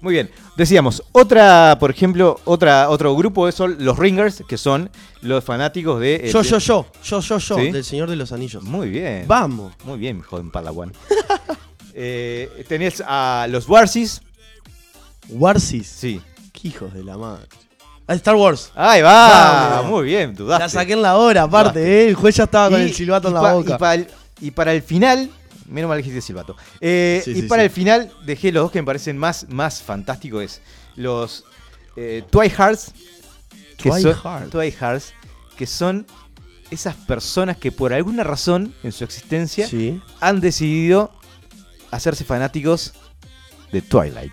[0.00, 4.90] Muy bien, decíamos, otra, por ejemplo, otra, otro grupo son los Ringers, que son
[5.20, 6.16] los fanáticos de...
[6.16, 7.70] eh, Yo, yo, yo, yo, yo, yo, ¿Sí?
[7.70, 8.64] del Señor de los Anillos.
[8.64, 9.26] Muy bien.
[9.28, 9.74] Vamos.
[9.84, 10.92] Muy bien, mi joven Palawan.
[11.94, 14.20] eh, tenés a los Warsis.
[15.28, 15.86] Warsis.
[15.86, 16.20] Sí.
[16.52, 17.46] Qué hijos de la madre.
[18.06, 18.70] Ah, Star Wars.
[18.74, 19.76] Ahí va.
[19.76, 19.90] Vamos.
[19.90, 20.64] Muy bien, dudaste.
[20.64, 22.04] La saqué en la hora, aparte, Dudaste.
[22.04, 22.08] ¿eh?
[22.08, 23.74] El juez ya estaba con Y- el silbato en la pa- boca.
[23.74, 25.30] Y, pa- y para el final,
[25.66, 26.56] menos mal que dijiste silbato.
[26.80, 27.66] Eh, Sí, y sí, para sí.
[27.66, 30.42] el final dejé los dos que me parecen más, más fantásticos.
[30.42, 30.60] Es
[30.96, 31.44] los
[31.96, 32.92] eh, Twihards.
[33.78, 34.50] que son- Twihards.
[34.50, 35.12] Twihards,
[35.56, 36.06] que son
[36.70, 40.00] esas personas que por alguna razón en su existencia Sí.
[40.20, 41.12] han decidido
[41.92, 42.92] hacerse fanáticos
[43.70, 44.32] de Twilight.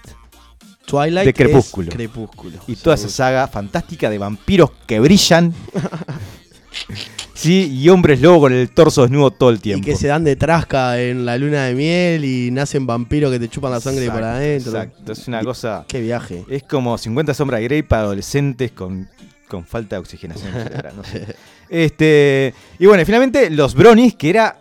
[0.85, 1.89] Twilight De Crepúsculo.
[1.89, 2.57] es Crepúsculo.
[2.67, 5.53] Y toda esa saga fantástica de vampiros que brillan.
[7.33, 9.85] sí, y hombres lobo con el torso desnudo todo el Y tiempo.
[9.85, 13.47] que se dan de trasca en la luna de miel y nacen vampiros que te
[13.49, 14.71] chupan la sangre por Exacto, adentro.
[14.71, 15.85] Exacto, es una Y- cosa.
[15.87, 16.45] Qué viaje.
[16.49, 19.07] Es como 50 sombras Grey para adolescentes con,
[19.47, 21.35] con falta de oxigenación cerebral, no sé.
[21.71, 24.57] Este, y bueno, y finalmente los Bronies, que era.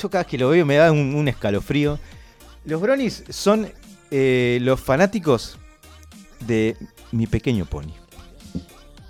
[0.00, 1.96] Yo cada vez que lo veo me da un, un escalofrío.
[2.64, 3.68] Los Bronies son
[4.10, 5.58] eh, los fanáticos
[6.46, 6.76] de
[7.12, 7.92] mi pequeño pony.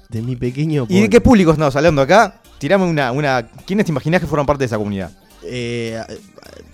[0.09, 0.87] De mi pequeño.
[0.89, 1.11] ¿Y de pony.
[1.11, 2.41] qué público estamos hablando acá?
[2.59, 3.49] Tirame una, una.
[3.67, 5.11] ¿Quiénes te imaginás que forman parte de esa comunidad?
[5.43, 6.01] Eh,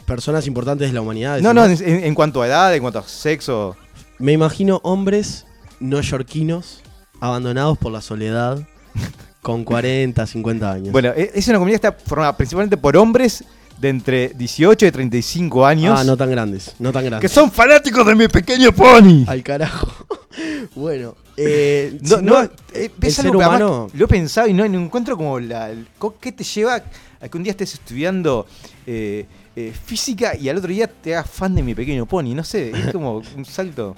[0.07, 1.41] personas importantes de la humanidad.
[1.41, 3.77] No, no, en- en cuanto a edad, en cuanto a sexo.
[4.19, 5.47] Me imagino hombres
[5.81, 6.83] neoyorquinos
[7.21, 8.67] abandonados por la soledad
[9.43, 10.93] con 40, 50 años.
[10.93, 13.45] Bueno, e- es una comunidad que está formada principalmente por hombres
[13.81, 17.33] de entre 18 y 35 años ah, no tan grandes, no tan que grandes.
[17.33, 19.25] son fanáticos de mi pequeño pony.
[19.27, 19.89] Al carajo.
[20.75, 24.53] bueno, eh, No, si no, no- eh, el ser que humano- lo he pensado y
[24.53, 25.71] no, no encuentro como la.
[25.71, 25.87] el-
[26.21, 26.83] ¿Qué te lleva
[27.21, 28.47] a que un día estés estudiando
[28.87, 29.27] eh,
[29.57, 32.35] eh, física y al otro día te hagas fan de mi pequeño pony?
[32.35, 33.97] No sé, es como un salto.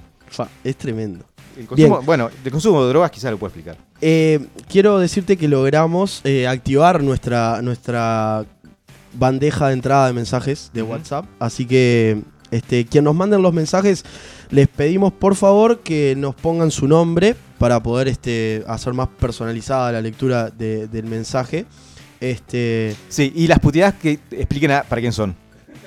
[0.63, 1.25] es tremendo.
[1.57, 2.07] El consumo- Bien.
[2.07, 3.77] bueno, el consumo de drogas quizás lo puedo explicar.
[4.71, 8.45] Quiero decirte que logramos activar nuestra, nuestra
[9.15, 10.83] bandeja de entrada de mensajes de.
[10.83, 11.27] WhatsApp.
[11.39, 14.05] Así que este, quien nos manden los mensajes,
[14.51, 19.93] les pedimos por favor que nos pongan su nombre para poder este, hacer más personalizada
[19.93, 21.65] la lectura de- del mensaje.
[22.21, 25.35] Este, Sí, y las puteadas que expliquen a- para quién son.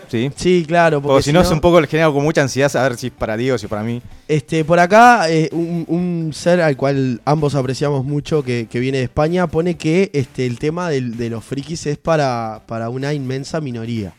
[0.07, 0.31] ¿Sí?
[0.35, 3.07] sí, claro, porque si no, es un poco le genera con mucha ansiedad saber si
[3.07, 4.01] es para Diego o si es para mí.
[4.27, 8.99] Este, por acá, eh, un, un ser al cual ambos apreciamos mucho, que, que viene
[8.99, 13.61] de España, pone que este, el tema de los frikis es para, para una inmensa
[13.61, 14.13] minoría.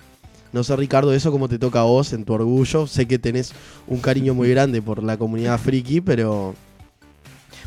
[0.52, 2.86] No sé, Ricardo, eso como te toca a vos en tu orgullo.
[2.86, 3.52] Sé que tenés
[3.86, 6.54] un cariño muy grande por la comunidad friki, pero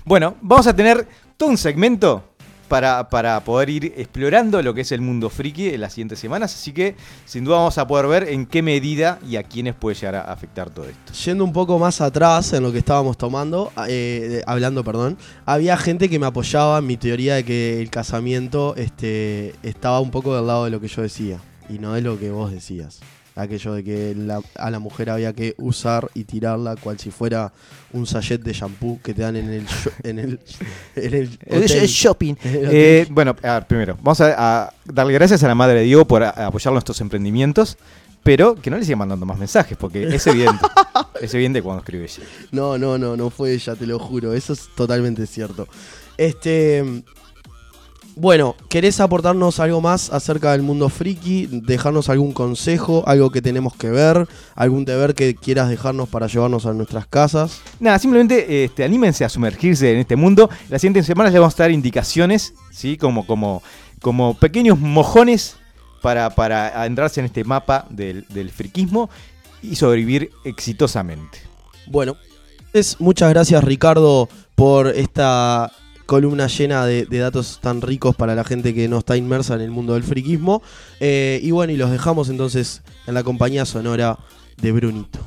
[0.06, 1.08] Bueno, vamos a tener
[1.38, 2.24] todo un segmento
[2.70, 6.54] para, para poder ir explorando lo que es el mundo friki en las siguientes semanas.
[6.56, 6.96] Así que
[7.26, 10.22] sin duda vamos a poder ver en qué medida y a quiénes puede llegar a
[10.32, 11.12] afectar todo esto.
[11.26, 15.76] yendo un poco más atrás en lo que estábamos tomando, eh, de- hablando, perdón, había
[15.76, 20.36] gente que me apoyaba en mi teoría de que el casamiento este, estaba un poco
[20.36, 21.40] del lado de lo que yo decía
[21.70, 23.00] y no de lo que vos decías.
[23.40, 27.52] Aquello de que la- a la mujer había que usar y tirarla cual si fuera
[27.94, 29.66] un sachet de shampoo que te dan en el,
[30.04, 30.40] en el,
[30.96, 31.88] en el hotel.
[31.88, 32.36] shopping.
[32.44, 32.70] El.
[32.72, 36.06] Eh, bueno, a ver, primero, vamos a, a darle gracias a la madre de Diego
[36.06, 37.78] por a- apoyar nuestros emprendimientos,
[38.24, 40.66] pero que no le sigan mandando más mensajes, porque es evidente.
[41.22, 42.24] es evidente cuando escribe ella.
[42.52, 44.34] No, no, no, no fue ella, te lo juro.
[44.34, 45.68] Eso es totalmente cierto.
[46.18, 46.84] Este.
[48.20, 51.48] Bueno, ¿querés aportarnos algo más acerca del mundo friki?
[51.50, 53.02] ¿Dejarnos algún consejo?
[53.08, 54.28] ¿Algo que tenemos que ver?
[54.56, 57.62] ¿Algún deber que quieras dejarnos para llevarnos a nuestras casas?
[57.80, 60.50] Nada, simplemente este, anímense a sumergirse en este mundo.
[60.68, 62.98] Las siguientes semanas les vamos a dar indicaciones, ¿sí?
[62.98, 63.64] Como, como,
[64.02, 65.56] como pequeños mojones
[66.02, 69.10] para, para adentrarse en este mapa del, del friquismo
[69.62, 71.40] y sobrevivir exitosamente.
[71.88, 72.18] Bueno,
[72.74, 75.72] es, muchas gracias Ricardo por esta
[76.10, 79.70] columna llena de, datos tan ricos para la gente que no está inmersa en el
[79.70, 80.64] mundo del friquismo.
[81.00, 84.18] Eh, y bueno, y los dejamos entonces en la compañía sonora
[84.60, 85.20] de Brunito.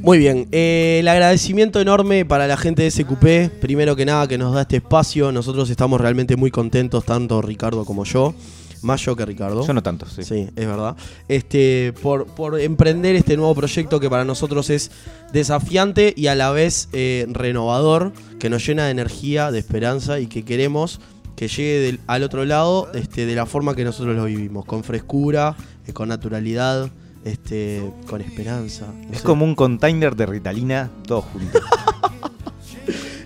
[0.00, 4.38] Muy bien, eh, el agradecimiento enorme para la gente de SQP, primero que nada que
[4.38, 8.34] nos da este espacio, nosotros estamos realmente muy contentos, tanto Ricardo como yo,
[8.80, 9.66] más yo que Ricardo.
[9.66, 10.22] Yo no tanto, sí.
[10.22, 10.96] Sí, es verdad.
[11.28, 14.90] Este, por, por emprender este nuevo proyecto que para nosotros es
[15.30, 20.26] desafiante y a la vez eh, renovador, que nos llena de energía, de esperanza y
[20.26, 21.00] que queremos
[21.38, 24.82] que llegue del- al otro lado este, de la forma que nosotros lo vivimos, con
[24.82, 25.54] frescura,
[25.86, 26.90] eh, con naturalidad,
[27.24, 27.80] este,
[28.10, 28.86] con esperanza.
[29.06, 29.24] no Es sé.
[29.24, 31.60] como un container de Ritalina, todo junto.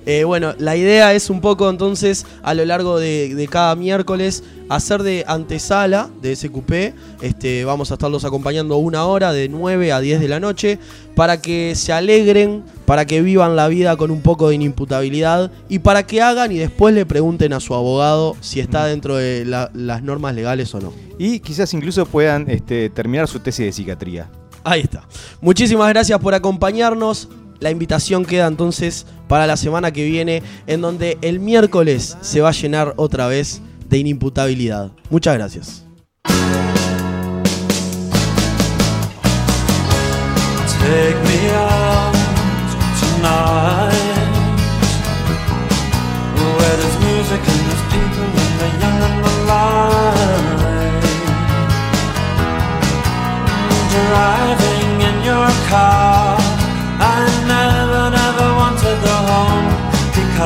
[0.05, 4.43] Eh, bueno, la idea es un poco entonces a lo largo de, de cada miércoles
[4.69, 6.73] hacer de antesala de SQP.
[7.23, 10.79] Este, vamos a estarlos acompañando una hora de 9 a 10 de la noche
[11.15, 15.79] para que se alegren, para que vivan la vida con un poco de inimputabilidad y
[15.81, 19.71] para que hagan y después le pregunten a su abogado si está dentro de la-
[19.75, 20.93] las normas legales o no.
[21.19, 24.29] y quizás incluso puedan este, terminar su tesis de psiquiatría.
[24.65, 25.07] Ahí está.
[25.41, 27.29] Muchísimas gracias por acompañarnos.
[27.63, 32.49] La invitación queda entonces para la semana que viene, en donde el miércoles se va
[32.49, 34.91] a llenar otra vez de inimputabilidad.
[35.11, 35.85] Muchas gracias.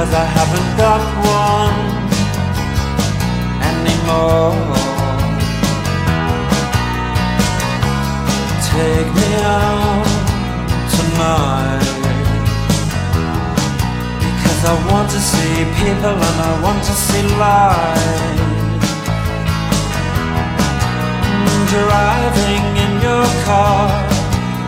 [0.06, 1.78] Because I haven't got one
[3.72, 4.54] anymore
[8.70, 10.06] Take me out
[10.94, 11.90] tonight
[14.22, 18.46] Because I want to see people and I want to see life.
[21.74, 23.88] Driving in your car.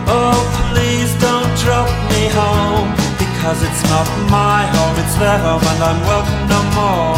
[0.05, 0.35] Oh,
[0.73, 3.08] please don't drop me home.
[3.39, 7.15] Because it's not my home, it's their home, and I'm welcome no more.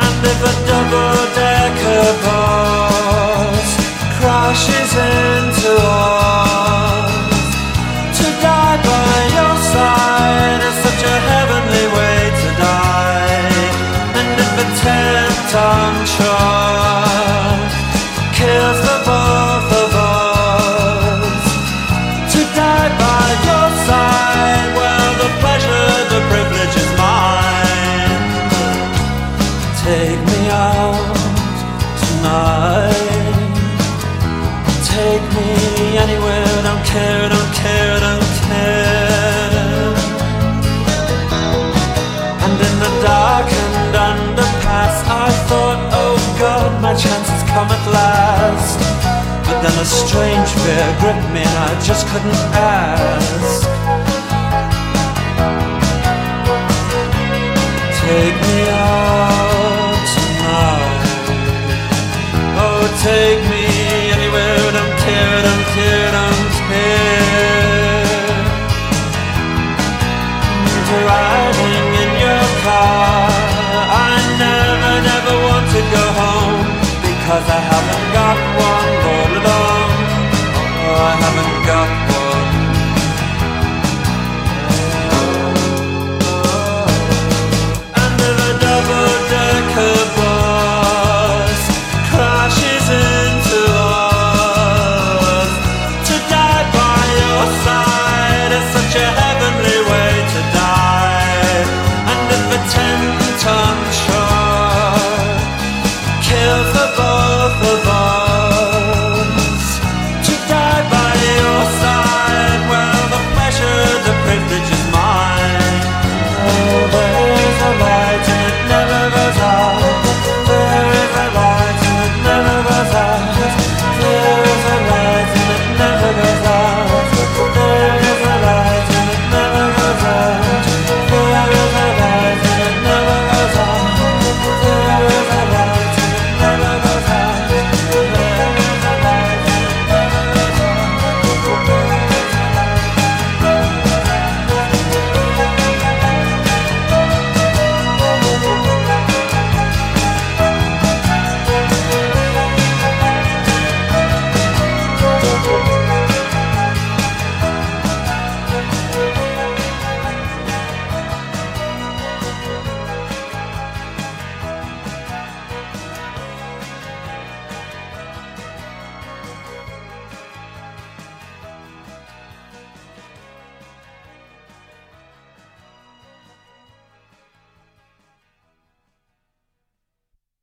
[0.00, 3.68] And if a double decker bus
[4.16, 7.12] crashes into us,
[8.16, 13.60] to die by your side is such a heavenly way to die.
[14.18, 15.92] And if a ten ton
[49.62, 53.66] then a strange fear gripped me, and I just couldn't ask.
[58.00, 61.04] Take me out tonight.
[62.60, 63.47] Oh, take